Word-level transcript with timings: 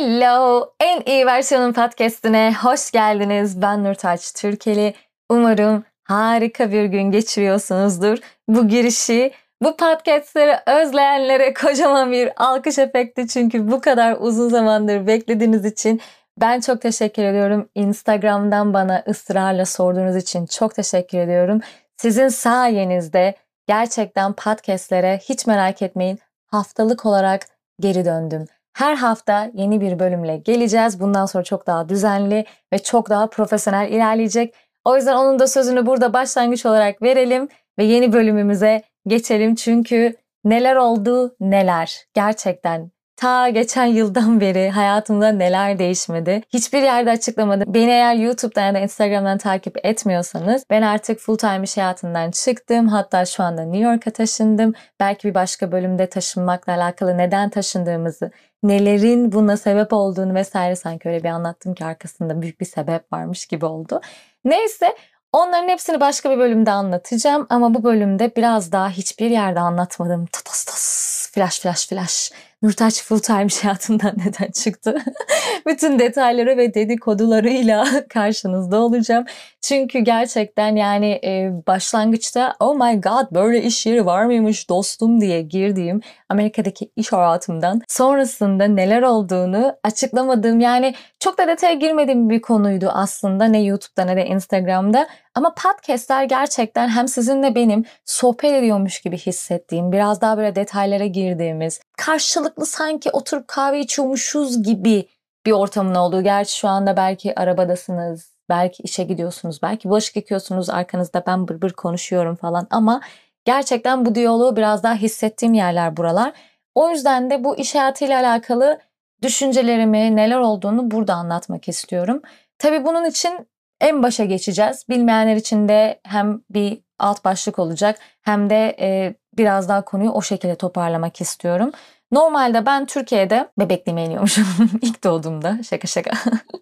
Hello! 0.00 0.70
En 0.80 1.02
iyi 1.06 1.26
versiyonun 1.26 1.72
podcastine 1.72 2.54
hoş 2.62 2.90
geldiniz. 2.90 3.62
Ben 3.62 3.84
Nurtaç 3.84 4.32
Türkeli. 4.32 4.94
Umarım 5.28 5.84
harika 6.04 6.72
bir 6.72 6.84
gün 6.84 7.02
geçiriyorsunuzdur. 7.02 8.18
Bu 8.48 8.68
girişi 8.68 9.32
bu 9.62 9.76
podcastleri 9.76 10.56
özleyenlere 10.66 11.54
kocaman 11.54 12.12
bir 12.12 12.32
alkış 12.36 12.78
efekti 12.78 13.28
çünkü 13.28 13.70
bu 13.70 13.80
kadar 13.80 14.16
uzun 14.20 14.48
zamandır 14.48 15.06
beklediğiniz 15.06 15.64
için 15.64 16.00
ben 16.40 16.60
çok 16.60 16.80
teşekkür 16.80 17.22
ediyorum. 17.22 17.68
Instagram'dan 17.74 18.74
bana 18.74 19.04
ısrarla 19.08 19.66
sorduğunuz 19.66 20.16
için 20.16 20.46
çok 20.46 20.74
teşekkür 20.74 21.18
ediyorum. 21.18 21.60
Sizin 21.96 22.28
sayenizde 22.28 23.34
gerçekten 23.66 24.32
podcastlere 24.32 25.18
hiç 25.18 25.46
merak 25.46 25.82
etmeyin 25.82 26.18
haftalık 26.46 27.06
olarak 27.06 27.46
geri 27.80 28.04
döndüm. 28.04 28.46
Her 28.72 28.96
hafta 28.96 29.50
yeni 29.54 29.80
bir 29.80 29.98
bölümle 29.98 30.36
geleceğiz. 30.36 31.00
Bundan 31.00 31.26
sonra 31.26 31.44
çok 31.44 31.66
daha 31.66 31.88
düzenli 31.88 32.44
ve 32.72 32.78
çok 32.78 33.10
daha 33.10 33.26
profesyonel 33.26 33.88
ilerleyecek. 33.88 34.54
O 34.84 34.96
yüzden 34.96 35.16
onun 35.16 35.38
da 35.38 35.46
sözünü 35.46 35.86
burada 35.86 36.12
başlangıç 36.12 36.66
olarak 36.66 37.02
verelim 37.02 37.48
ve 37.78 37.84
yeni 37.84 38.12
bölümümüze 38.12 38.82
geçelim. 39.06 39.54
Çünkü 39.54 40.16
neler 40.44 40.76
oldu 40.76 41.36
neler 41.40 42.04
gerçekten 42.14 42.90
ta 43.20 43.48
geçen 43.48 43.86
yıldan 43.86 44.40
beri 44.40 44.70
hayatımda 44.70 45.28
neler 45.32 45.78
değişmedi. 45.78 46.42
Hiçbir 46.52 46.82
yerde 46.82 47.10
açıklamadım. 47.10 47.74
Beni 47.74 47.90
eğer 47.90 48.14
YouTube'dan 48.14 48.66
ya 48.66 48.74
da 48.74 48.78
Instagram'dan 48.78 49.38
takip 49.38 49.86
etmiyorsanız 49.86 50.64
ben 50.70 50.82
artık 50.82 51.18
full 51.18 51.36
time 51.36 51.62
iş 51.64 51.76
hayatından 51.76 52.30
çıktım. 52.30 52.88
Hatta 52.88 53.24
şu 53.24 53.42
anda 53.42 53.62
New 53.62 53.90
York'a 53.90 54.10
taşındım. 54.10 54.74
Belki 55.00 55.28
bir 55.28 55.34
başka 55.34 55.72
bölümde 55.72 56.06
taşınmakla 56.06 56.72
alakalı 56.72 57.18
neden 57.18 57.50
taşındığımızı, 57.50 58.30
nelerin 58.62 59.32
buna 59.32 59.56
sebep 59.56 59.92
olduğunu 59.92 60.34
vesaire 60.34 60.76
sanki 60.76 61.08
öyle 61.08 61.22
bir 61.24 61.28
anlattım 61.28 61.74
ki 61.74 61.84
arkasında 61.84 62.42
büyük 62.42 62.60
bir 62.60 62.66
sebep 62.66 63.12
varmış 63.12 63.46
gibi 63.46 63.64
oldu. 63.66 64.00
Neyse 64.44 64.94
Onların 65.32 65.68
hepsini 65.68 66.00
başka 66.00 66.30
bir 66.30 66.38
bölümde 66.38 66.70
anlatacağım 66.70 67.46
ama 67.50 67.74
bu 67.74 67.84
bölümde 67.84 68.36
biraz 68.36 68.72
daha 68.72 68.90
hiçbir 68.90 69.30
yerde 69.30 69.60
anlatmadım. 69.60 70.26
Tatas 70.26 70.64
tas, 70.64 71.30
flash 71.32 71.60
flash 71.60 71.88
flash 71.88 72.32
Nurtaç 72.62 73.02
full 73.02 73.18
time 73.18 73.46
hayatından 73.62 74.14
neden 74.26 74.50
çıktı? 74.50 74.96
Bütün 75.66 75.98
detayları 75.98 76.56
ve 76.56 76.74
dedikodularıyla 76.74 77.86
karşınızda 78.08 78.80
olacağım. 78.80 79.24
Çünkü 79.60 79.98
gerçekten 79.98 80.76
yani 80.76 81.20
e, 81.24 81.52
başlangıçta 81.66 82.54
oh 82.60 82.74
my 82.74 83.00
god 83.00 83.34
böyle 83.34 83.62
iş 83.62 83.86
yeri 83.86 84.06
var 84.06 84.24
mıymış 84.24 84.68
dostum 84.68 85.20
diye 85.20 85.42
girdiğim 85.42 86.00
Amerika'daki 86.28 86.90
iş 86.96 87.12
hayatımdan 87.12 87.80
sonrasında 87.88 88.64
neler 88.64 89.02
olduğunu 89.02 89.76
açıklamadığım 89.84 90.60
yani 90.60 90.94
çok 91.20 91.38
da 91.38 91.46
detaya 91.46 91.72
girmediğim 91.72 92.30
bir 92.30 92.40
konuydu 92.40 92.90
aslında 92.92 93.44
ne 93.44 93.62
YouTube'da 93.62 94.04
ne 94.04 94.16
de 94.16 94.26
Instagram'da. 94.26 95.08
Ama 95.34 95.54
podcastler 95.54 96.24
gerçekten 96.24 96.88
hem 96.88 97.08
sizinle 97.08 97.54
benim 97.54 97.84
sohbet 98.04 98.52
ediyormuş 98.52 99.00
gibi 99.00 99.18
hissettiğim, 99.18 99.92
biraz 99.92 100.20
daha 100.20 100.36
böyle 100.38 100.54
detaylara 100.54 101.06
girdiğimiz, 101.06 101.80
karşılıklı 101.96 102.66
sanki 102.66 103.10
oturup 103.10 103.48
kahve 103.48 103.80
içiyormuşuz 103.80 104.62
gibi 104.62 105.08
bir 105.46 105.52
ortamın 105.52 105.94
olduğu. 105.94 106.22
Gerçi 106.22 106.56
şu 106.56 106.68
anda 106.68 106.96
belki 106.96 107.40
arabadasınız, 107.40 108.34
belki 108.48 108.82
işe 108.82 109.04
gidiyorsunuz, 109.04 109.62
belki 109.62 109.88
bulaşık 109.88 110.16
yıkıyorsunuz, 110.16 110.70
arkanızda 110.70 111.22
ben 111.26 111.48
bır 111.48 111.62
bır 111.62 111.70
konuşuyorum 111.70 112.36
falan 112.36 112.66
ama 112.70 113.00
gerçekten 113.44 114.04
bu 114.04 114.14
diyaloğu 114.14 114.56
biraz 114.56 114.82
daha 114.82 114.94
hissettiğim 114.94 115.54
yerler 115.54 115.96
buralar. 115.96 116.32
O 116.74 116.90
yüzden 116.90 117.30
de 117.30 117.44
bu 117.44 117.56
iş 117.56 117.74
hayatıyla 117.74 118.20
alakalı 118.20 118.78
düşüncelerimi, 119.22 120.16
neler 120.16 120.38
olduğunu 120.38 120.90
burada 120.90 121.14
anlatmak 121.14 121.68
istiyorum. 121.68 122.22
Tabii 122.58 122.84
bunun 122.84 123.04
için 123.04 123.48
en 123.80 124.02
başa 124.02 124.24
geçeceğiz. 124.24 124.84
Bilmeyenler 124.88 125.36
için 125.36 125.68
de 125.68 126.00
hem 126.04 126.40
bir 126.50 126.80
alt 126.98 127.24
başlık 127.24 127.58
olacak 127.58 127.98
hem 128.22 128.50
de 128.50 128.76
e, 128.80 129.14
biraz 129.38 129.68
daha 129.68 129.84
konuyu 129.84 130.10
o 130.10 130.22
şekilde 130.22 130.54
toparlamak 130.54 131.20
istiyorum. 131.20 131.72
Normalde 132.12 132.66
ben 132.66 132.86
Türkiye'de 132.86 133.48
bebekliğime 133.58 134.04
iniyormuşum 134.04 134.44
ilk 134.82 135.04
doğduğumda. 135.04 135.58
Şaka 135.62 135.88
şaka. 135.88 136.10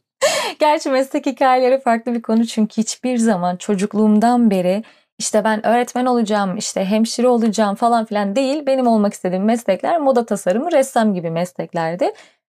Gerçi 0.61 0.91
meslek 0.91 1.27
hikayeleri 1.27 1.81
farklı 1.81 2.15
bir 2.15 2.23
konu 2.23 2.47
çünkü 2.47 2.77
hiçbir 2.83 3.19
zaman 3.19 3.57
çocukluğumdan 3.57 4.51
beri 4.51 4.83
işte 5.19 5.45
ben 5.45 5.67
öğretmen 5.67 6.07
olacağım, 6.07 6.57
işte 6.57 6.85
hemşire 6.85 7.29
olacağım 7.29 7.75
falan 7.75 8.05
filan 8.05 8.37
değil. 8.37 8.67
Benim 8.67 8.87
olmak 8.87 9.13
istediğim 9.13 9.45
meslekler 9.45 10.01
moda 10.01 10.27
tasarımı, 10.27 10.73
ressam 10.73 11.15
gibi 11.15 11.31
mesleklerdi. 11.31 12.11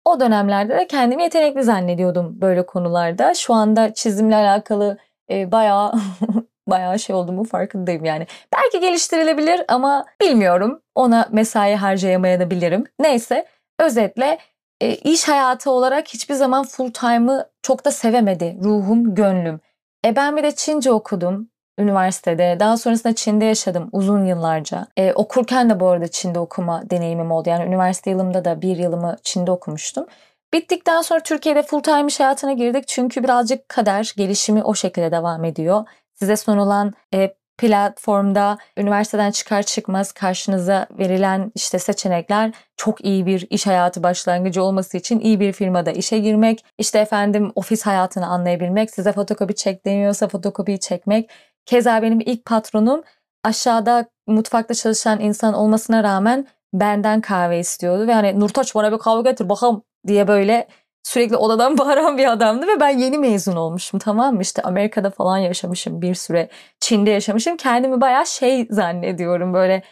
O 0.09 0.19
dönemlerde 0.19 0.77
de 0.77 0.87
kendimi 0.87 1.23
yetenekli 1.23 1.63
zannediyordum 1.63 2.41
böyle 2.41 2.65
konularda. 2.65 3.33
Şu 3.33 3.53
anda 3.53 3.93
çizimle 3.93 4.35
alakalı 4.35 4.97
e, 5.31 5.51
bayağı 5.51 5.93
bayağı 6.67 6.99
şey 6.99 7.15
olduğumu 7.15 7.43
farkındayım 7.43 8.05
yani. 8.05 8.27
Belki 8.55 8.79
geliştirilebilir 8.79 9.61
ama 9.67 10.05
bilmiyorum. 10.21 10.81
Ona 10.95 11.29
mesai 11.31 11.75
harcayamayabilirim. 11.75 12.83
Neyse 12.99 13.45
özetle 13.79 14.37
e, 14.81 14.95
iş 14.95 15.27
hayatı 15.27 15.71
olarak 15.71 16.07
hiçbir 16.07 16.35
zaman 16.35 16.63
full 16.63 16.91
time'ı 16.91 17.49
çok 17.61 17.85
da 17.85 17.91
sevemedi 17.91 18.57
ruhum, 18.63 19.15
gönlüm. 19.15 19.59
E 20.05 20.15
ben 20.15 20.37
bir 20.37 20.43
de 20.43 20.51
Çince 20.51 20.91
okudum 20.91 21.49
üniversitede. 21.79 22.57
Daha 22.59 22.77
sonrasında 22.77 23.15
Çin'de 23.15 23.45
yaşadım 23.45 23.89
uzun 23.91 24.25
yıllarca. 24.25 24.87
E, 24.97 25.13
okurken 25.13 25.69
de 25.69 25.79
bu 25.79 25.87
arada 25.87 26.07
Çin'de 26.07 26.39
okuma 26.39 26.89
deneyimim 26.89 27.31
oldu. 27.31 27.49
Yani 27.49 27.65
üniversite 27.65 28.09
yılımda 28.09 28.45
da 28.45 28.61
bir 28.61 28.77
yılımı 28.77 29.15
Çin'de 29.23 29.51
okumuştum. 29.51 30.05
Bittikten 30.53 31.01
sonra 31.01 31.19
Türkiye'de 31.19 31.63
full 31.63 31.81
time 31.81 32.07
iş 32.07 32.19
hayatına 32.19 32.53
girdik. 32.53 32.87
Çünkü 32.87 33.23
birazcık 33.23 33.69
kader 33.69 34.13
gelişimi 34.17 34.63
o 34.63 34.75
şekilde 34.75 35.11
devam 35.11 35.45
ediyor. 35.45 35.85
Size 36.15 36.37
sunulan 36.37 36.93
e, 37.13 37.33
platformda 37.59 38.57
üniversiteden 38.77 39.31
çıkar 39.31 39.63
çıkmaz 39.63 40.11
karşınıza 40.11 40.87
verilen 40.99 41.51
işte 41.55 41.79
seçenekler 41.79 42.51
çok 42.77 43.05
iyi 43.05 43.25
bir 43.25 43.47
iş 43.49 43.67
hayatı 43.67 44.03
başlangıcı 44.03 44.63
olması 44.63 44.97
için 44.97 45.19
iyi 45.19 45.39
bir 45.39 45.53
firmada 45.53 45.91
işe 45.91 46.19
girmek, 46.19 46.65
işte 46.77 46.99
efendim 46.99 47.51
ofis 47.55 47.85
hayatını 47.85 48.25
anlayabilmek, 48.25 48.91
size 48.91 49.11
fotokopi 49.13 49.55
çek 49.55 49.85
deniyorsa 49.85 50.27
fotokopiyi 50.27 50.79
çekmek, 50.79 51.29
Keza 51.65 52.01
benim 52.01 52.19
ilk 52.19 52.45
patronum 52.45 53.03
aşağıda 53.43 54.05
mutfakta 54.27 54.73
çalışan 54.73 55.19
insan 55.19 55.53
olmasına 55.53 56.03
rağmen 56.03 56.47
benden 56.73 57.21
kahve 57.21 57.59
istiyordu. 57.59 58.07
Ve 58.07 58.13
hani 58.13 58.39
Nurtaç 58.39 58.75
bana 58.75 58.91
bir 58.91 58.97
kahve 58.97 59.29
getir 59.29 59.49
bakalım 59.49 59.83
diye 60.07 60.27
böyle 60.27 60.67
sürekli 61.03 61.35
odadan 61.37 61.77
bağıran 61.77 62.17
bir 62.17 62.31
adamdı 62.31 62.67
ve 62.67 62.79
ben 62.79 62.97
yeni 62.97 63.17
mezun 63.17 63.55
olmuşum 63.55 63.99
tamam 63.99 64.35
mı? 64.35 64.41
İşte 64.41 64.61
Amerika'da 64.61 65.09
falan 65.09 65.37
yaşamışım 65.37 66.01
bir 66.01 66.15
süre. 66.15 66.49
Çin'de 66.79 67.09
yaşamışım. 67.09 67.57
Kendimi 67.57 68.01
bayağı 68.01 68.25
şey 68.25 68.67
zannediyorum 68.69 69.53
böyle 69.53 69.83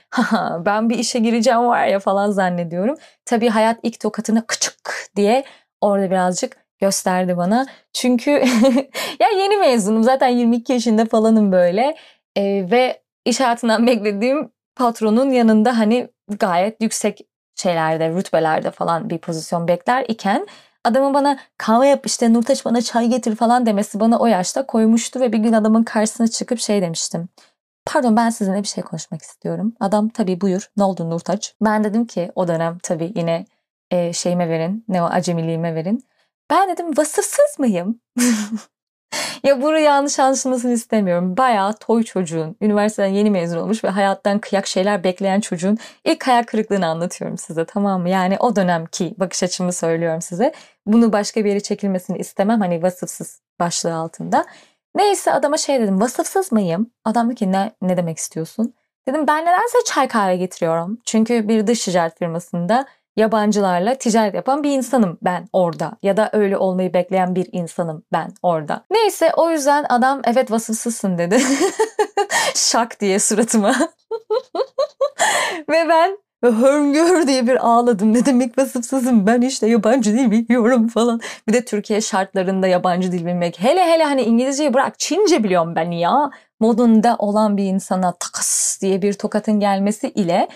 ben 0.65 0.89
bir 0.89 0.99
işe 0.99 1.19
gireceğim 1.19 1.67
var 1.67 1.87
ya 1.87 1.99
falan 1.99 2.31
zannediyorum. 2.31 2.95
Tabii 3.25 3.49
hayat 3.49 3.79
ilk 3.83 3.99
tokatını 3.99 4.47
kıçık 4.47 5.09
diye 5.15 5.43
orada 5.81 6.11
birazcık 6.11 6.66
gösterdi 6.79 7.37
bana. 7.37 7.65
Çünkü 7.93 8.31
ya 9.19 9.27
yeni 9.37 9.57
mezunum 9.57 10.03
zaten 10.03 10.27
22 10.27 10.73
yaşında 10.73 11.05
falanım 11.05 11.51
böyle 11.51 11.97
e, 12.35 12.71
ve 12.71 13.01
iş 13.25 13.39
hayatından 13.39 13.87
beklediğim 13.87 14.51
patronun 14.75 15.29
yanında 15.29 15.77
hani 15.77 16.09
gayet 16.39 16.81
yüksek 16.81 17.21
şeylerde, 17.55 18.09
rütbelerde 18.09 18.71
falan 18.71 19.09
bir 19.09 19.17
pozisyon 19.17 19.67
bekler 19.67 20.05
iken 20.07 20.47
adamın 20.83 21.13
bana 21.13 21.39
kahve 21.57 21.87
yap 21.87 22.05
işte 22.05 22.33
Nurtaç 22.33 22.65
bana 22.65 22.81
çay 22.81 23.07
getir 23.07 23.35
falan 23.35 23.65
demesi 23.65 23.99
bana 23.99 24.19
o 24.19 24.25
yaşta 24.25 24.65
koymuştu 24.65 25.19
ve 25.19 25.33
bir 25.33 25.37
gün 25.37 25.53
adamın 25.53 25.83
karşısına 25.83 26.27
çıkıp 26.27 26.59
şey 26.59 26.81
demiştim. 26.81 27.29
Pardon 27.85 28.15
ben 28.15 28.29
sizinle 28.29 28.63
bir 28.63 28.67
şey 28.67 28.83
konuşmak 28.83 29.21
istiyorum. 29.21 29.73
Adam 29.79 30.09
tabii 30.09 30.41
buyur 30.41 30.69
ne 30.77 30.83
oldu 30.83 31.09
Nurtaç? 31.09 31.55
Ben 31.61 31.83
dedim 31.83 32.05
ki 32.05 32.31
o 32.35 32.47
dönem 32.47 32.77
tabii 32.83 33.11
yine 33.15 33.45
e, 33.91 34.13
şeyime 34.13 34.49
verin 34.49 34.85
ne 34.87 35.01
o 35.03 35.05
acemiliğime 35.05 35.75
verin. 35.75 36.03
Ben 36.49 36.69
dedim 36.69 36.97
vasıfsız 36.97 37.59
mıyım? 37.59 38.01
ya 39.43 39.61
bunu 39.61 39.79
yanlış 39.79 40.19
anlaşılmasını 40.19 40.73
istemiyorum. 40.73 41.37
Bayağı 41.37 41.73
toy 41.73 42.03
çocuğun, 42.03 42.55
üniversiteden 42.61 43.07
yeni 43.07 43.31
mezun 43.31 43.57
olmuş 43.57 43.83
ve 43.83 43.89
hayattan 43.89 44.39
kıyak 44.39 44.67
şeyler 44.67 45.03
bekleyen 45.03 45.39
çocuğun 45.39 45.77
ilk 46.05 46.27
hayal 46.27 46.43
kırıklığını 46.43 46.87
anlatıyorum 46.87 47.37
size 47.37 47.65
tamam 47.65 48.01
mı? 48.01 48.09
Yani 48.09 48.37
o 48.39 48.55
dönemki 48.55 49.15
bakış 49.17 49.43
açımı 49.43 49.73
söylüyorum 49.73 50.21
size. 50.21 50.53
Bunu 50.85 51.13
başka 51.13 51.45
bir 51.45 51.49
yere 51.49 51.59
çekilmesini 51.59 52.17
istemem 52.17 52.61
hani 52.61 52.83
vasıfsız 52.83 53.41
başlığı 53.59 53.95
altında. 53.95 54.45
Neyse 54.95 55.33
adama 55.33 55.57
şey 55.57 55.79
dedim 55.81 56.01
vasıfsız 56.01 56.51
mıyım? 56.51 56.91
Adam 57.05 57.27
dedi 57.27 57.35
ki 57.35 57.51
ne, 57.51 57.71
ne 57.81 57.97
demek 57.97 58.17
istiyorsun? 58.17 58.73
Dedim 59.07 59.27
ben 59.27 59.41
nedense 59.41 59.77
çay 59.85 60.07
kahve 60.07 60.37
getiriyorum. 60.37 60.97
Çünkü 61.05 61.47
bir 61.47 61.67
dış 61.67 61.85
ticaret 61.85 62.19
firmasında 62.19 62.85
yabancılarla 63.17 63.95
ticaret 63.95 64.35
yapan 64.35 64.63
bir 64.63 64.71
insanım 64.71 65.17
ben 65.21 65.47
orada. 65.53 65.91
Ya 66.03 66.17
da 66.17 66.29
öyle 66.33 66.57
olmayı 66.57 66.93
bekleyen 66.93 67.35
bir 67.35 67.49
insanım 67.51 68.03
ben 68.13 68.33
orada. 68.43 68.85
Neyse 68.91 69.31
o 69.37 69.51
yüzden 69.51 69.85
adam 69.89 70.21
evet 70.25 70.51
vasıfsızsın 70.51 71.17
dedi. 71.17 71.41
Şak 72.55 73.01
diye 73.01 73.19
suratıma. 73.19 73.75
Ve 75.69 75.89
ben 75.89 76.17
hırgür 76.43 77.27
diye 77.27 77.47
bir 77.47 77.67
ağladım. 77.67 78.13
Ne 78.13 78.25
demek 78.25 78.57
vasıfsızım 78.57 79.27
ben 79.27 79.41
işte 79.41 79.67
yabancı 79.67 80.13
dil 80.13 80.31
biliyorum 80.31 80.87
falan. 80.87 81.21
Bir 81.47 81.53
de 81.53 81.65
Türkiye 81.65 82.01
şartlarında 82.01 82.67
yabancı 82.67 83.11
dil 83.11 83.25
bilmek. 83.25 83.59
Hele 83.59 83.85
hele 83.85 84.03
hani 84.03 84.21
İngilizceyi 84.21 84.73
bırak 84.73 84.99
Çince 84.99 85.43
biliyorum 85.43 85.75
ben 85.75 85.91
ya. 85.91 86.31
Modunda 86.59 87.15
olan 87.19 87.57
bir 87.57 87.63
insana 87.63 88.13
takas 88.19 88.81
diye 88.81 89.01
bir 89.01 89.13
tokatın 89.13 89.59
gelmesi 89.59 90.09
ile 90.09 90.47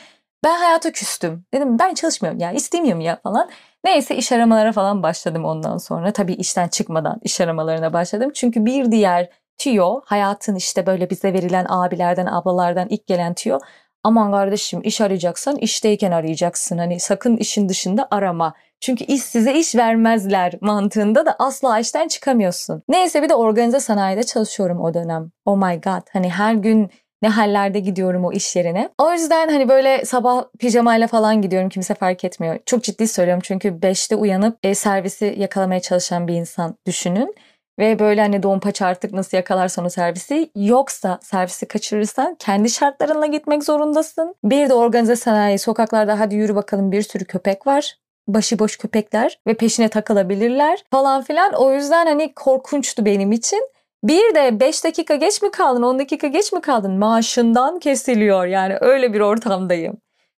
ben 0.43 0.57
hayata 0.59 0.91
küstüm. 0.91 1.45
Dedim 1.53 1.79
ben 1.79 1.93
çalışmıyorum 1.93 2.39
ya 2.39 2.51
istemiyorum 2.51 3.01
ya 3.01 3.19
falan. 3.23 3.49
Neyse 3.83 4.15
iş 4.15 4.31
aramalara 4.31 4.71
falan 4.71 5.03
başladım 5.03 5.45
ondan 5.45 5.77
sonra. 5.77 6.13
Tabii 6.13 6.33
işten 6.33 6.67
çıkmadan 6.67 7.19
iş 7.23 7.41
aramalarına 7.41 7.93
başladım. 7.93 8.31
Çünkü 8.35 8.65
bir 8.65 8.91
diğer 8.91 9.29
tüyo 9.57 10.01
hayatın 10.05 10.55
işte 10.55 10.85
böyle 10.85 11.09
bize 11.09 11.33
verilen 11.33 11.65
abilerden 11.69 12.25
ablalardan 12.25 12.87
ilk 12.89 13.07
gelen 13.07 13.33
tüyo. 13.33 13.59
Aman 14.03 14.31
kardeşim 14.31 14.81
iş 14.83 15.01
arayacaksan 15.01 15.55
işteyken 15.55 16.11
arayacaksın. 16.11 16.77
Hani 16.77 16.99
sakın 16.99 17.37
işin 17.37 17.69
dışında 17.69 18.07
arama. 18.11 18.53
Çünkü 18.79 19.03
iş 19.03 19.21
size 19.21 19.53
iş 19.53 19.75
vermezler 19.75 20.53
mantığında 20.61 21.25
da 21.25 21.35
asla 21.39 21.79
işten 21.79 22.07
çıkamıyorsun. 22.07 22.83
Neyse 22.89 23.23
bir 23.23 23.29
de 23.29 23.35
organize 23.35 23.79
sanayide 23.79 24.23
çalışıyorum 24.23 24.81
o 24.81 24.93
dönem. 24.93 25.31
Oh 25.45 25.57
my 25.57 25.81
god. 25.81 26.07
Hani 26.13 26.29
her 26.29 26.53
gün 26.53 26.91
ne 27.21 27.29
hallerde 27.29 27.79
gidiyorum 27.79 28.25
o 28.25 28.31
iş 28.31 28.55
yerine. 28.55 28.89
O 28.97 29.11
yüzden 29.11 29.49
hani 29.49 29.69
böyle 29.69 30.05
sabah 30.05 30.43
pijamayla 30.59 31.07
falan 31.07 31.41
gidiyorum 31.41 31.69
kimse 31.69 31.93
fark 31.93 32.23
etmiyor. 32.23 32.59
Çok 32.65 32.83
ciddi 32.83 33.07
söylüyorum 33.07 33.41
çünkü 33.45 33.69
5'te 33.69 34.15
uyanıp 34.15 34.57
e, 34.63 34.75
servisi 34.75 35.35
yakalamaya 35.37 35.79
çalışan 35.79 36.27
bir 36.27 36.33
insan 36.33 36.75
düşünün. 36.87 37.35
Ve 37.79 37.99
böyle 37.99 38.21
hani 38.21 38.43
don 38.43 38.59
paça 38.59 38.85
artık 38.85 39.13
nasıl 39.13 39.37
yakalarsan 39.37 39.85
o 39.85 39.89
servisi 39.89 40.51
yoksa 40.55 41.19
servisi 41.21 41.67
kaçırırsan 41.67 42.35
kendi 42.39 42.69
şartlarınla 42.69 43.25
gitmek 43.25 43.63
zorundasın. 43.63 44.35
Bir 44.43 44.69
de 44.69 44.73
organize 44.73 45.15
sanayi 45.15 45.59
sokaklarda 45.59 46.19
hadi 46.19 46.35
yürü 46.35 46.55
bakalım 46.55 46.91
bir 46.91 47.01
sürü 47.01 47.25
köpek 47.25 47.67
var 47.67 47.95
başıboş 48.27 48.77
köpekler 48.77 49.39
ve 49.47 49.53
peşine 49.53 49.89
takılabilirler 49.89 50.83
falan 50.91 51.21
filan. 51.21 51.53
O 51.53 51.73
yüzden 51.73 52.05
hani 52.05 52.33
korkunçtu 52.33 53.05
benim 53.05 53.31
için. 53.31 53.69
Bir 54.03 54.35
de 54.35 54.59
5 54.59 54.83
dakika 54.83 55.15
geç 55.15 55.41
mi 55.41 55.51
kaldın 55.51 55.81
10 55.81 55.99
dakika 55.99 56.27
geç 56.27 56.53
mi 56.53 56.61
kaldın 56.61 56.91
maaşından 56.91 57.79
kesiliyor 57.79 58.45
yani 58.45 58.77
öyle 58.81 59.13
bir 59.13 59.19
ortamdayım. 59.19 59.97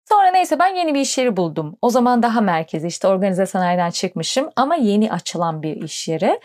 Sonra 0.09 0.31
neyse 0.31 0.59
ben 0.59 0.75
yeni 0.75 0.93
bir 0.93 0.99
iş 0.99 1.17
yeri 1.17 1.37
buldum. 1.37 1.77
O 1.81 1.89
zaman 1.89 2.23
daha 2.23 2.41
merkezi 2.41 2.87
işte 2.87 3.07
organize 3.07 3.45
sanayiden 3.45 3.89
çıkmışım 3.89 4.49
ama 4.55 4.75
yeni 4.75 5.11
açılan 5.11 5.63
bir 5.63 5.75
iş 5.81 6.07
yeri. 6.07 6.39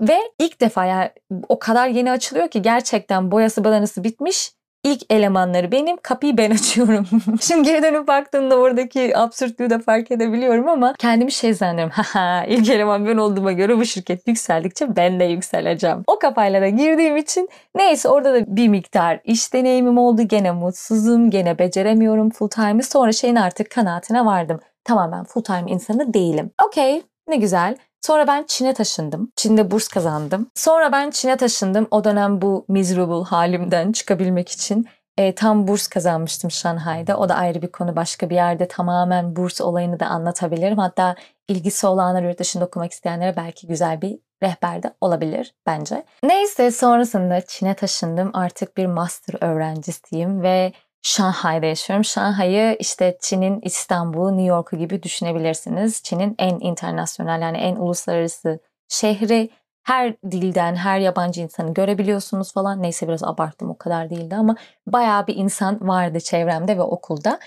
Ve 0.00 0.18
ilk 0.38 0.60
defa 0.60 0.84
yani 0.84 1.10
o 1.48 1.58
kadar 1.58 1.88
yeni 1.88 2.12
açılıyor 2.12 2.48
ki 2.48 2.62
gerçekten 2.62 3.30
boyası 3.30 3.64
badanası 3.64 4.04
bitmiş 4.04 4.52
İlk 4.84 5.12
elemanları 5.12 5.72
benim, 5.72 5.96
kapıyı 5.96 6.36
ben 6.36 6.50
açıyorum. 6.54 7.06
Şimdi 7.40 7.68
geri 7.68 7.82
dönüp 7.82 8.08
baktığımda 8.08 8.56
oradaki 8.56 9.18
absürtlüğü 9.18 9.70
de 9.70 9.78
fark 9.78 10.10
edebiliyorum 10.10 10.68
ama 10.68 10.94
kendimi 10.98 11.32
şey 11.32 11.54
zannediyorum. 11.54 11.92
Haha 11.96 12.44
ilk 12.44 12.70
eleman 12.70 13.06
ben 13.06 13.16
olduğuma 13.16 13.52
göre 13.52 13.78
bu 13.78 13.84
şirket 13.84 14.28
yükseldikçe 14.28 14.96
ben 14.96 15.20
de 15.20 15.24
yükseleceğim. 15.24 16.02
O 16.06 16.18
kafayla 16.18 16.62
da 16.62 16.68
girdiğim 16.68 17.16
için 17.16 17.48
neyse 17.74 18.08
orada 18.08 18.34
da 18.34 18.56
bir 18.56 18.68
miktar 18.68 19.20
iş 19.24 19.52
deneyimim 19.52 19.98
oldu. 19.98 20.22
Gene 20.22 20.50
mutsuzum, 20.52 21.30
gene 21.30 21.58
beceremiyorum 21.58 22.30
full 22.30 22.48
time'ı. 22.48 22.82
Sonra 22.82 23.12
şeyin 23.12 23.36
artık 23.36 23.70
kanaatine 23.70 24.24
vardım. 24.24 24.60
Tamam 24.84 25.12
ben 25.12 25.24
full 25.24 25.42
time 25.42 25.70
insanı 25.70 26.14
değilim. 26.14 26.50
Okey 26.66 27.02
ne 27.28 27.36
güzel. 27.36 27.76
Sonra 28.00 28.26
ben 28.26 28.44
Çin'e 28.48 28.74
taşındım. 28.74 29.32
Çin'de 29.36 29.70
burs 29.70 29.88
kazandım. 29.88 30.50
Sonra 30.54 30.92
ben 30.92 31.10
Çin'e 31.10 31.36
taşındım. 31.36 31.88
O 31.90 32.04
dönem 32.04 32.42
bu 32.42 32.64
miserable 32.68 33.24
halimden 33.24 33.92
çıkabilmek 33.92 34.48
için 34.48 34.86
e, 35.18 35.34
tam 35.34 35.68
burs 35.68 35.86
kazanmıştım 35.86 36.50
Şanghay'da. 36.50 37.16
O 37.16 37.28
da 37.28 37.34
ayrı 37.34 37.62
bir 37.62 37.72
konu. 37.72 37.96
Başka 37.96 38.30
bir 38.30 38.34
yerde 38.34 38.68
tamamen 38.68 39.36
burs 39.36 39.60
olayını 39.60 40.00
da 40.00 40.06
anlatabilirim. 40.06 40.78
Hatta 40.78 41.14
ilgisi 41.48 41.86
olanlar 41.86 42.22
yurt 42.22 42.38
dışında 42.38 42.64
okumak 42.64 42.92
isteyenlere 42.92 43.36
belki 43.36 43.66
güzel 43.66 44.02
bir 44.02 44.18
rehber 44.42 44.82
de 44.82 44.94
olabilir 45.00 45.54
bence. 45.66 46.04
Neyse 46.22 46.70
sonrasında 46.70 47.40
Çin'e 47.40 47.74
taşındım. 47.74 48.30
Artık 48.34 48.76
bir 48.76 48.86
master 48.86 49.34
öğrencisiyim 49.40 50.42
ve 50.42 50.72
Şanghay'da 51.02 51.66
yaşıyorum. 51.66 52.04
Şanghay'ı 52.04 52.76
işte 52.80 53.18
Çin'in 53.20 53.60
İstanbul'u, 53.62 54.30
New 54.30 54.44
York'u 54.44 54.76
gibi 54.76 55.02
düşünebilirsiniz. 55.02 56.02
Çin'in 56.02 56.34
en 56.38 56.60
internasyonel 56.60 57.42
yani 57.42 57.58
en 57.58 57.76
uluslararası 57.76 58.60
şehri. 58.88 59.50
Her 59.82 60.14
dilden, 60.30 60.76
her 60.76 60.98
yabancı 60.98 61.40
insanı 61.40 61.74
görebiliyorsunuz 61.74 62.52
falan. 62.52 62.82
Neyse 62.82 63.08
biraz 63.08 63.24
abarttım 63.24 63.70
o 63.70 63.78
kadar 63.78 64.10
değildi 64.10 64.34
ama 64.36 64.56
bayağı 64.86 65.26
bir 65.26 65.36
insan 65.36 65.88
vardı 65.88 66.20
çevremde 66.20 66.76
ve 66.76 66.82
okulda. 66.82 67.38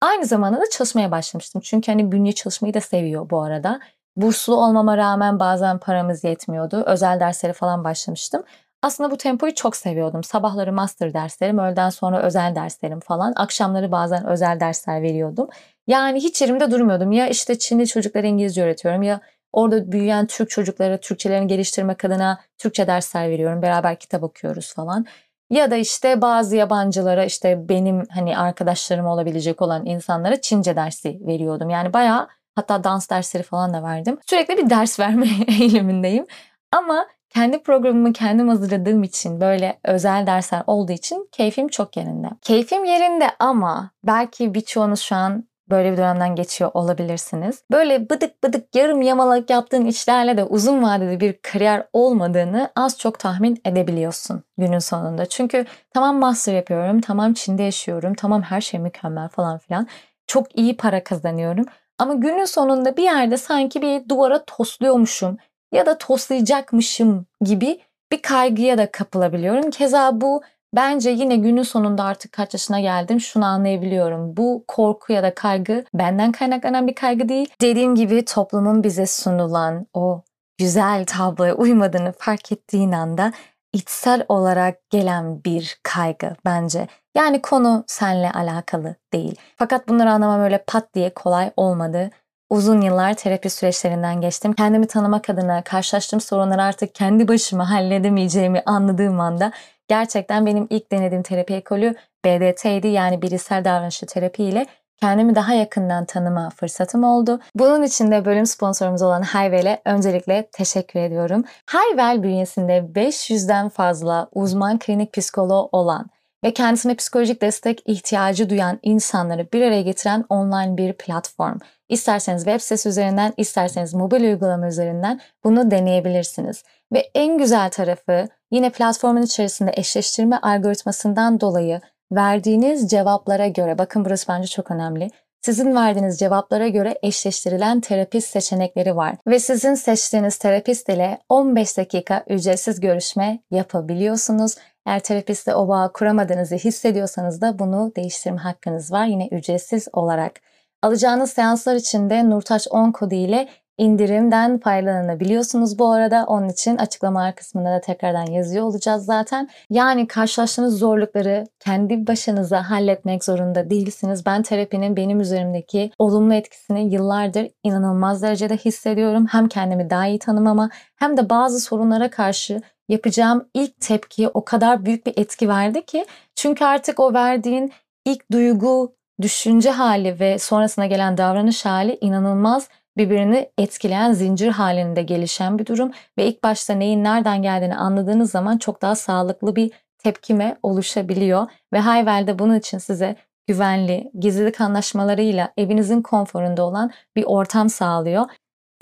Aynı 0.00 0.26
zamanda 0.26 0.60
da 0.60 0.70
çalışmaya 0.72 1.10
başlamıştım. 1.10 1.62
Çünkü 1.64 1.92
hani 1.92 2.12
bünye 2.12 2.32
çalışmayı 2.32 2.74
da 2.74 2.80
seviyor 2.80 3.30
bu 3.30 3.42
arada. 3.42 3.80
Burslu 4.16 4.54
olmama 4.54 4.96
rağmen 4.96 5.40
bazen 5.40 5.78
paramız 5.78 6.24
yetmiyordu. 6.24 6.82
Özel 6.86 7.20
derslere 7.20 7.52
falan 7.52 7.84
başlamıştım. 7.84 8.42
Aslında 8.82 9.10
bu 9.10 9.16
tempoyu 9.16 9.54
çok 9.54 9.76
seviyordum. 9.76 10.24
Sabahları 10.24 10.72
master 10.72 11.14
derslerim, 11.14 11.58
öğleden 11.58 11.90
sonra 11.90 12.22
özel 12.22 12.54
derslerim 12.54 13.00
falan. 13.00 13.32
Akşamları 13.36 13.92
bazen 13.92 14.26
özel 14.26 14.60
dersler 14.60 15.02
veriyordum. 15.02 15.48
Yani 15.86 16.20
hiç 16.20 16.42
yerimde 16.42 16.70
durmuyordum. 16.70 17.12
Ya 17.12 17.28
işte 17.28 17.58
Çinli 17.58 17.86
çocuklara 17.86 18.26
İngilizce 18.26 18.62
öğretiyorum 18.62 19.02
ya 19.02 19.20
orada 19.52 19.92
büyüyen 19.92 20.26
Türk 20.26 20.50
çocuklara 20.50 21.00
Türkçelerini 21.00 21.46
geliştirmek 21.46 22.04
adına 22.04 22.40
Türkçe 22.58 22.86
dersler 22.86 23.30
veriyorum. 23.30 23.62
Beraber 23.62 23.98
kitap 23.98 24.22
okuyoruz 24.22 24.74
falan. 24.74 25.06
Ya 25.50 25.70
da 25.70 25.76
işte 25.76 26.22
bazı 26.22 26.56
yabancılara 26.56 27.24
işte 27.24 27.68
benim 27.68 28.06
hani 28.10 28.38
arkadaşlarım 28.38 29.06
olabilecek 29.06 29.62
olan 29.62 29.86
insanlara 29.86 30.40
Çince 30.40 30.76
dersi 30.76 31.20
veriyordum. 31.26 31.70
Yani 31.70 31.92
bayağı 31.92 32.28
hatta 32.54 32.84
dans 32.84 33.10
dersleri 33.10 33.42
falan 33.42 33.74
da 33.74 33.82
verdim. 33.82 34.18
Sürekli 34.26 34.56
bir 34.56 34.70
ders 34.70 35.00
verme 35.00 35.26
eğilimindeyim. 35.48 36.26
Ama 36.72 37.06
kendi 37.30 37.62
programımı 37.62 38.12
kendim 38.12 38.48
hazırladığım 38.48 39.02
için 39.02 39.40
böyle 39.40 39.78
özel 39.84 40.26
dersler 40.26 40.62
olduğu 40.66 40.92
için 40.92 41.28
keyfim 41.32 41.68
çok 41.68 41.96
yerinde. 41.96 42.28
Keyfim 42.42 42.84
yerinde 42.84 43.30
ama 43.38 43.90
belki 44.04 44.54
birçoğunuz 44.54 45.00
şu 45.00 45.16
an 45.16 45.48
böyle 45.70 45.92
bir 45.92 45.96
dönemden 45.96 46.34
geçiyor 46.34 46.70
olabilirsiniz. 46.74 47.62
Böyle 47.72 48.10
bıdık 48.10 48.44
bıdık 48.44 48.74
yarım 48.74 49.02
yamalak 49.02 49.50
yaptığın 49.50 49.86
işlerle 49.86 50.36
de 50.36 50.44
uzun 50.44 50.82
vadede 50.82 51.20
bir 51.20 51.38
kariyer 51.42 51.86
olmadığını 51.92 52.70
az 52.76 52.98
çok 52.98 53.18
tahmin 53.18 53.60
edebiliyorsun 53.64 54.42
günün 54.58 54.78
sonunda. 54.78 55.26
Çünkü 55.26 55.64
tamam 55.94 56.18
master 56.18 56.54
yapıyorum, 56.54 57.00
tamam 57.00 57.32
Çin'de 57.32 57.62
yaşıyorum, 57.62 58.14
tamam 58.14 58.42
her 58.42 58.60
şey 58.60 58.80
mükemmel 58.80 59.28
falan 59.28 59.58
filan. 59.58 59.86
Çok 60.26 60.58
iyi 60.58 60.76
para 60.76 61.04
kazanıyorum. 61.04 61.64
Ama 61.98 62.14
günün 62.14 62.44
sonunda 62.44 62.96
bir 62.96 63.02
yerde 63.02 63.36
sanki 63.36 63.82
bir 63.82 64.08
duvara 64.08 64.44
tosluyormuşum 64.44 65.38
ya 65.72 65.86
da 65.86 65.98
toslayacakmışım 65.98 67.26
gibi 67.44 67.80
bir 68.12 68.22
kaygıya 68.22 68.78
da 68.78 68.90
kapılabiliyorum. 68.90 69.70
Keza 69.70 70.20
bu 70.20 70.42
bence 70.76 71.10
yine 71.10 71.36
günün 71.36 71.62
sonunda 71.62 72.04
artık 72.04 72.32
kaç 72.32 72.54
yaşına 72.54 72.80
geldim 72.80 73.20
şunu 73.20 73.44
anlayabiliyorum. 73.44 74.36
Bu 74.36 74.64
korku 74.68 75.12
ya 75.12 75.22
da 75.22 75.34
kaygı 75.34 75.84
benden 75.94 76.32
kaynaklanan 76.32 76.86
bir 76.86 76.94
kaygı 76.94 77.28
değil. 77.28 77.48
Dediğim 77.60 77.94
gibi 77.94 78.24
toplumun 78.24 78.84
bize 78.84 79.06
sunulan 79.06 79.86
o 79.94 80.22
güzel 80.58 81.04
tabloya 81.06 81.54
uymadığını 81.54 82.12
fark 82.18 82.52
ettiğin 82.52 82.92
anda 82.92 83.32
içsel 83.72 84.24
olarak 84.28 84.90
gelen 84.90 85.44
bir 85.44 85.80
kaygı 85.82 86.36
bence. 86.44 86.88
Yani 87.16 87.42
konu 87.42 87.84
senle 87.86 88.30
alakalı 88.30 88.94
değil. 89.12 89.36
Fakat 89.56 89.88
bunları 89.88 90.10
anlamam 90.10 90.40
öyle 90.40 90.64
pat 90.66 90.94
diye 90.94 91.14
kolay 91.14 91.50
olmadı. 91.56 92.10
Uzun 92.50 92.80
yıllar 92.80 93.14
terapi 93.14 93.50
süreçlerinden 93.50 94.20
geçtim. 94.20 94.52
Kendimi 94.52 94.86
tanımak 94.86 95.30
adına 95.30 95.62
karşılaştığım 95.62 96.20
sorunları 96.20 96.62
artık 96.62 96.94
kendi 96.94 97.28
başıma 97.28 97.70
halledemeyeceğimi 97.70 98.62
anladığım 98.66 99.20
anda 99.20 99.52
gerçekten 99.88 100.46
benim 100.46 100.66
ilk 100.70 100.92
denediğim 100.92 101.22
terapi 101.22 101.54
ekolü 101.54 101.94
BDT'ydi 102.24 102.88
yani 102.88 103.22
bilişsel 103.22 103.64
davranışçı 103.64 104.06
terapi 104.06 104.44
ile 104.44 104.66
kendimi 105.00 105.34
daha 105.34 105.54
yakından 105.54 106.04
tanıma 106.04 106.50
fırsatım 106.50 107.04
oldu. 107.04 107.40
Bunun 107.54 107.82
için 107.82 108.10
de 108.10 108.24
bölüm 108.24 108.46
sponsorumuz 108.46 109.02
olan 109.02 109.22
Hayvel'e 109.22 109.82
öncelikle 109.84 110.48
teşekkür 110.52 111.00
ediyorum. 111.00 111.44
Hayvel 111.66 112.22
bünyesinde 112.22 112.72
500'den 112.94 113.68
fazla 113.68 114.28
uzman 114.32 114.78
klinik 114.78 115.12
psikoloğu 115.12 115.68
olan 115.72 116.06
ve 116.44 116.54
kendisine 116.54 116.94
psikolojik 116.94 117.42
destek 117.42 117.82
ihtiyacı 117.86 118.50
duyan 118.50 118.78
insanları 118.82 119.52
bir 119.52 119.62
araya 119.62 119.82
getiren 119.82 120.24
online 120.28 120.76
bir 120.76 120.92
platform. 120.92 121.58
İsterseniz 121.88 122.44
web 122.44 122.60
sitesi 122.60 122.88
üzerinden, 122.88 123.32
isterseniz 123.36 123.94
mobil 123.94 124.20
uygulama 124.20 124.68
üzerinden 124.68 125.20
bunu 125.44 125.70
deneyebilirsiniz. 125.70 126.62
Ve 126.92 127.10
en 127.14 127.38
güzel 127.38 127.70
tarafı 127.70 128.28
yine 128.50 128.70
platformun 128.70 129.22
içerisinde 129.22 129.72
eşleştirme 129.74 130.36
algoritmasından 130.36 131.40
dolayı 131.40 131.80
verdiğiniz 132.12 132.88
cevaplara 132.88 133.46
göre, 133.46 133.78
bakın 133.78 134.04
burası 134.04 134.28
bence 134.28 134.48
çok 134.48 134.70
önemli. 134.70 135.10
Sizin 135.42 135.74
verdiğiniz 135.74 136.18
cevaplara 136.18 136.68
göre 136.68 136.98
eşleştirilen 137.02 137.80
terapist 137.80 138.28
seçenekleri 138.28 138.96
var 138.96 139.14
ve 139.26 139.38
sizin 139.38 139.74
seçtiğiniz 139.74 140.38
terapist 140.38 140.88
ile 140.88 141.18
15 141.28 141.76
dakika 141.76 142.24
ücretsiz 142.28 142.80
görüşme 142.80 143.38
yapabiliyorsunuz. 143.50 144.54
Eğer 144.86 145.00
terapistle 145.00 145.54
o 145.54 145.68
bağı 145.68 145.92
kuramadığınızı 145.92 146.54
hissediyorsanız 146.54 147.40
da 147.40 147.58
bunu 147.58 147.92
değiştirme 147.96 148.38
hakkınız 148.38 148.92
var 148.92 149.06
yine 149.06 149.28
ücretsiz 149.28 149.88
olarak. 149.92 150.40
Alacağınız 150.82 151.30
seanslar 151.32 151.74
için 151.74 152.10
de 152.10 152.30
Nurtaç 152.30 152.68
10 152.70 152.92
kodu 152.92 153.14
ile 153.14 153.48
indirimden 153.78 154.58
faydalanabiliyorsunuz 154.58 155.78
bu 155.78 155.92
arada. 155.92 156.24
Onun 156.28 156.48
için 156.48 156.76
açıklama 156.76 157.34
kısmında 157.34 157.70
da 157.72 157.80
tekrardan 157.80 158.26
yazıyor 158.26 158.64
olacağız 158.64 159.04
zaten. 159.04 159.48
Yani 159.70 160.06
karşılaştığınız 160.06 160.78
zorlukları 160.78 161.46
kendi 161.60 162.06
başınıza 162.06 162.70
halletmek 162.70 163.24
zorunda 163.24 163.70
değilsiniz. 163.70 164.26
Ben 164.26 164.42
terapinin 164.42 164.96
benim 164.96 165.20
üzerimdeki 165.20 165.90
olumlu 165.98 166.34
etkisini 166.34 166.94
yıllardır 166.94 167.48
inanılmaz 167.62 168.22
derecede 168.22 168.56
hissediyorum. 168.56 169.26
Hem 169.30 169.48
kendimi 169.48 169.90
daha 169.90 170.06
iyi 170.06 170.18
tanımama 170.18 170.70
hem 170.96 171.16
de 171.16 171.30
bazı 171.30 171.60
sorunlara 171.60 172.10
karşı 172.10 172.60
yapacağım 172.88 173.48
ilk 173.54 173.80
tepki 173.80 174.28
o 174.28 174.44
kadar 174.44 174.84
büyük 174.84 175.06
bir 175.06 175.12
etki 175.16 175.48
verdi 175.48 175.86
ki 175.86 176.06
çünkü 176.34 176.64
artık 176.64 177.00
o 177.00 177.14
verdiğin 177.14 177.72
ilk 178.04 178.32
duygu, 178.32 178.92
düşünce 179.20 179.70
hali 179.70 180.20
ve 180.20 180.38
sonrasına 180.38 180.86
gelen 180.86 181.18
davranış 181.18 181.64
hali 181.64 181.98
inanılmaz 182.00 182.68
birbirini 182.98 183.50
etkileyen 183.58 184.12
zincir 184.12 184.48
halinde 184.48 185.02
gelişen 185.02 185.58
bir 185.58 185.66
durum 185.66 185.90
ve 186.18 186.26
ilk 186.26 186.44
başta 186.44 186.74
neyin 186.74 187.04
nereden 187.04 187.42
geldiğini 187.42 187.76
anladığınız 187.76 188.30
zaman 188.30 188.58
çok 188.58 188.82
daha 188.82 188.94
sağlıklı 188.94 189.56
bir 189.56 189.70
tepkime 189.98 190.56
oluşabiliyor 190.62 191.46
ve 191.72 191.78
Hayvel 191.78 192.26
de 192.26 192.38
bunun 192.38 192.58
için 192.58 192.78
size 192.78 193.16
güvenli, 193.46 194.10
gizlilik 194.18 194.60
anlaşmalarıyla 194.60 195.52
evinizin 195.56 196.02
konforunda 196.02 196.62
olan 196.62 196.90
bir 197.16 197.24
ortam 197.24 197.68
sağlıyor. 197.68 198.26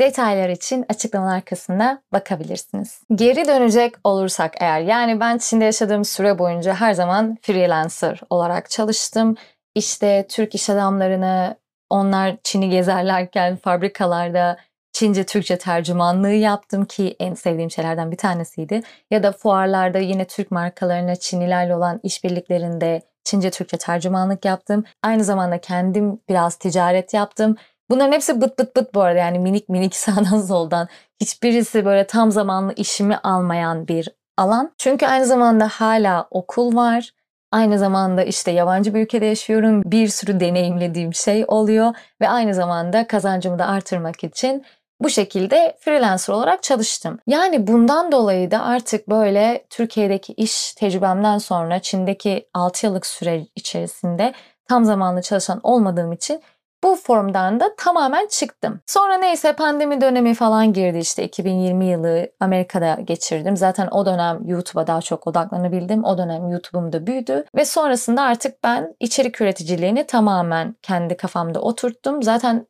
Detaylar 0.01 0.49
için 0.49 0.85
açıklamalar 0.89 1.43
kısmına 1.43 2.03
bakabilirsiniz. 2.13 3.03
Geri 3.15 3.49
dönecek 3.49 3.95
olursak 4.05 4.55
eğer 4.61 4.81
yani 4.81 5.21
ben 5.21 5.39
Çin'de 5.39 5.65
yaşadığım 5.65 6.05
süre 6.05 6.39
boyunca 6.39 6.75
her 6.75 6.93
zaman 6.93 7.37
freelancer 7.43 8.21
olarak 8.31 8.71
çalıştım. 8.71 9.37
İşte 9.75 10.27
Türk 10.29 10.55
iş 10.55 10.71
adamlarını 10.71 11.57
onlar 11.91 12.37
Çin'i 12.45 12.71
gezerlerken 12.71 13.57
fabrikalarda 13.57 14.57
Çince 14.93 15.25
Türkçe 15.25 15.59
tercümanlığı 15.59 16.33
yaptım 16.33 16.85
ki 16.85 17.17
en 17.21 17.35
sevdiğim 17.35 17.71
şeylerden 17.71 18.11
bir 18.11 18.17
tanesiydi. 18.17 18.83
Ya 19.11 19.23
da 19.23 19.33
fuarlarda 19.33 19.99
yine 19.99 20.25
Türk 20.25 20.51
markalarına 20.51 21.17
Çinlilerle 21.17 21.77
olan 21.77 22.01
işbirliklerinde 22.03 23.03
Çince 23.25 23.51
Türkçe 23.51 23.77
tercümanlık 23.77 24.45
yaptım. 24.45 24.85
Aynı 25.03 25.25
zamanda 25.25 25.59
kendim 25.61 26.21
biraz 26.29 26.57
ticaret 26.57 27.15
yaptım. 27.15 27.57
Bunların 27.91 28.13
hepsi 28.13 28.41
bıt 28.41 28.59
bıt 28.59 28.77
bıt 28.77 28.95
bu 28.95 29.03
arada 29.03 29.19
yani 29.19 29.39
minik 29.39 29.69
minik 29.69 29.97
sağdan 29.97 30.41
soldan. 30.41 30.89
Hiçbirisi 31.21 31.85
böyle 31.85 32.07
tam 32.07 32.31
zamanlı 32.31 32.75
işimi 32.75 33.17
almayan 33.17 33.89
bir 33.89 34.09
alan. 34.37 34.73
Çünkü 34.79 35.07
aynı 35.07 35.27
zamanda 35.27 35.69
hala 35.69 36.29
okul 36.31 36.77
var. 36.77 37.11
Aynı 37.53 37.79
zamanda 37.79 38.25
işte 38.25 38.51
yabancı 38.51 38.95
bir 38.95 39.01
ülkede 39.01 39.27
yaşıyorum. 39.27 39.83
Bir 39.85 40.09
sürü 40.09 40.41
deneyimlediğim 40.41 41.15
şey 41.15 41.45
oluyor 41.49 41.95
ve 42.21 42.29
aynı 42.29 42.55
zamanda 42.55 43.07
kazancımı 43.07 43.59
da 43.59 43.67
artırmak 43.67 44.25
için 44.25 44.65
bu 45.01 45.11
şekilde 45.11 45.77
freelancer 45.81 46.35
olarak 46.35 46.63
çalıştım. 46.63 47.19
Yani 47.27 47.67
bundan 47.67 48.13
dolayı 48.13 48.51
da 48.51 48.63
artık 48.63 49.09
böyle 49.09 49.65
Türkiye'deki 49.71 50.33
iş 50.33 50.75
tecrübemden 50.75 51.39
sonra 51.39 51.81
Çin'deki 51.81 52.49
6 52.55 52.87
yıllık 52.87 53.07
süre 53.07 53.47
içerisinde 53.57 54.35
tam 54.69 54.85
zamanlı 54.85 55.23
çalışan 55.23 55.61
olmadığım 55.63 56.13
için 56.13 56.43
bu 56.87 56.97
formdan 56.97 57.61
da 57.61 57.77
tamamen 57.77 58.27
çıktım. 58.27 58.81
Sonra 58.87 59.15
neyse 59.15 59.53
pandemi 59.53 60.01
dönemi 60.01 60.35
falan 60.35 60.73
girdi 60.73 60.99
işte 60.99 61.25
2020 61.25 61.87
yılı 61.87 62.31
Amerika'da 62.41 62.99
geçirdim. 63.05 63.57
Zaten 63.57 63.89
o 63.91 64.07
dönem 64.07 64.41
YouTube'a 64.47 64.87
daha 64.87 65.03
çok 65.03 65.27
odaklanabildim. 65.27 66.05
O 66.05 66.19
dönem 66.19 66.51
YouTube'um 66.51 66.93
da 66.93 67.07
büyüdü 67.07 67.45
ve 67.57 67.65
sonrasında 67.65 68.23
artık 68.23 68.65
ben 68.65 68.95
içerik 69.01 69.41
üreticiliğini 69.41 70.07
tamamen 70.07 70.77
kendi 70.83 71.17
kafamda 71.17 71.61
oturttum. 71.61 72.23
Zaten 72.23 72.67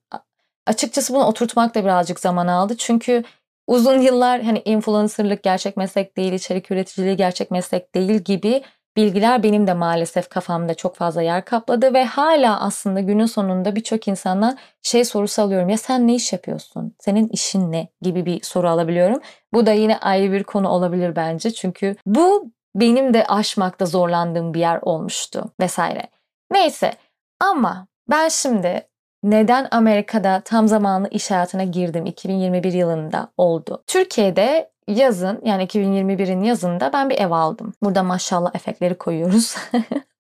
açıkçası 0.67 1.15
bunu 1.15 1.25
oturtmak 1.25 1.75
da 1.75 1.85
birazcık 1.85 2.21
zaman 2.21 2.47
aldı. 2.47 2.77
Çünkü 2.77 3.25
uzun 3.67 4.01
yıllar 4.01 4.43
hani 4.43 4.63
influencerlık 4.65 5.43
gerçek 5.43 5.77
meslek 5.77 6.17
değil, 6.17 6.33
içerik 6.33 6.71
üreticiliği 6.71 7.17
gerçek 7.17 7.51
meslek 7.51 7.95
değil 7.95 8.19
gibi 8.21 8.63
bilgiler 8.97 9.43
benim 9.43 9.67
de 9.67 9.75
maalesef 9.75 10.29
kafamda 10.29 10.75
çok 10.75 10.97
fazla 10.97 11.23
yer 11.23 11.45
kapladı 11.45 11.95
ve 11.95 12.05
hala 12.05 12.61
aslında 12.61 13.01
günün 13.01 13.27
sonunda 13.27 13.77
birçok 13.77 14.09
insandan 14.09 14.59
şey 14.83 15.05
sorusu 15.05 15.43
alıyorum. 15.43 15.69
Ya 15.69 15.77
sen 15.77 16.07
ne 16.07 16.15
iş 16.15 16.33
yapıyorsun? 16.33 16.95
Senin 16.99 17.29
işin 17.29 17.73
ne? 17.73 17.89
gibi 18.03 18.27
bir 18.27 18.43
soru 18.43 18.69
alabiliyorum. 18.69 19.21
Bu 19.53 19.67
da 19.67 19.73
yine 19.73 19.99
ayrı 19.99 20.33
bir 20.33 20.45
konu 20.45 20.69
olabilir 20.69 21.17
bence. 21.17 21.51
Çünkü 21.51 21.97
bu 22.07 22.51
benim 22.75 23.15
de 23.15 23.27
aşmakta 23.27 23.87
zorlandığım 23.87 24.55
bir 24.55 24.61
yer 24.61 24.79
olmuştu 24.83 25.45
vesaire. 25.61 26.03
Neyse 26.51 26.93
ama 27.41 27.87
ben 28.11 28.29
şimdi 28.29 28.89
neden 29.23 29.69
Amerika'da 29.71 30.43
tam 30.45 30.69
zamanlı 30.69 31.09
iş 31.09 31.31
hayatına 31.31 31.65
girdim 31.65 32.07
2021 32.07 32.73
yılında 32.73 33.29
oldu. 33.37 33.83
Türkiye'de 33.87 34.71
yazın 34.89 35.41
yani 35.45 35.65
2021'in 35.65 36.43
yazında 36.43 36.93
ben 36.93 37.11
bir 37.11 37.19
ev 37.19 37.31
aldım. 37.31 37.73
Burada 37.83 38.03
maşallah 38.03 38.55
efektleri 38.55 38.95
koyuyoruz. 38.95 39.57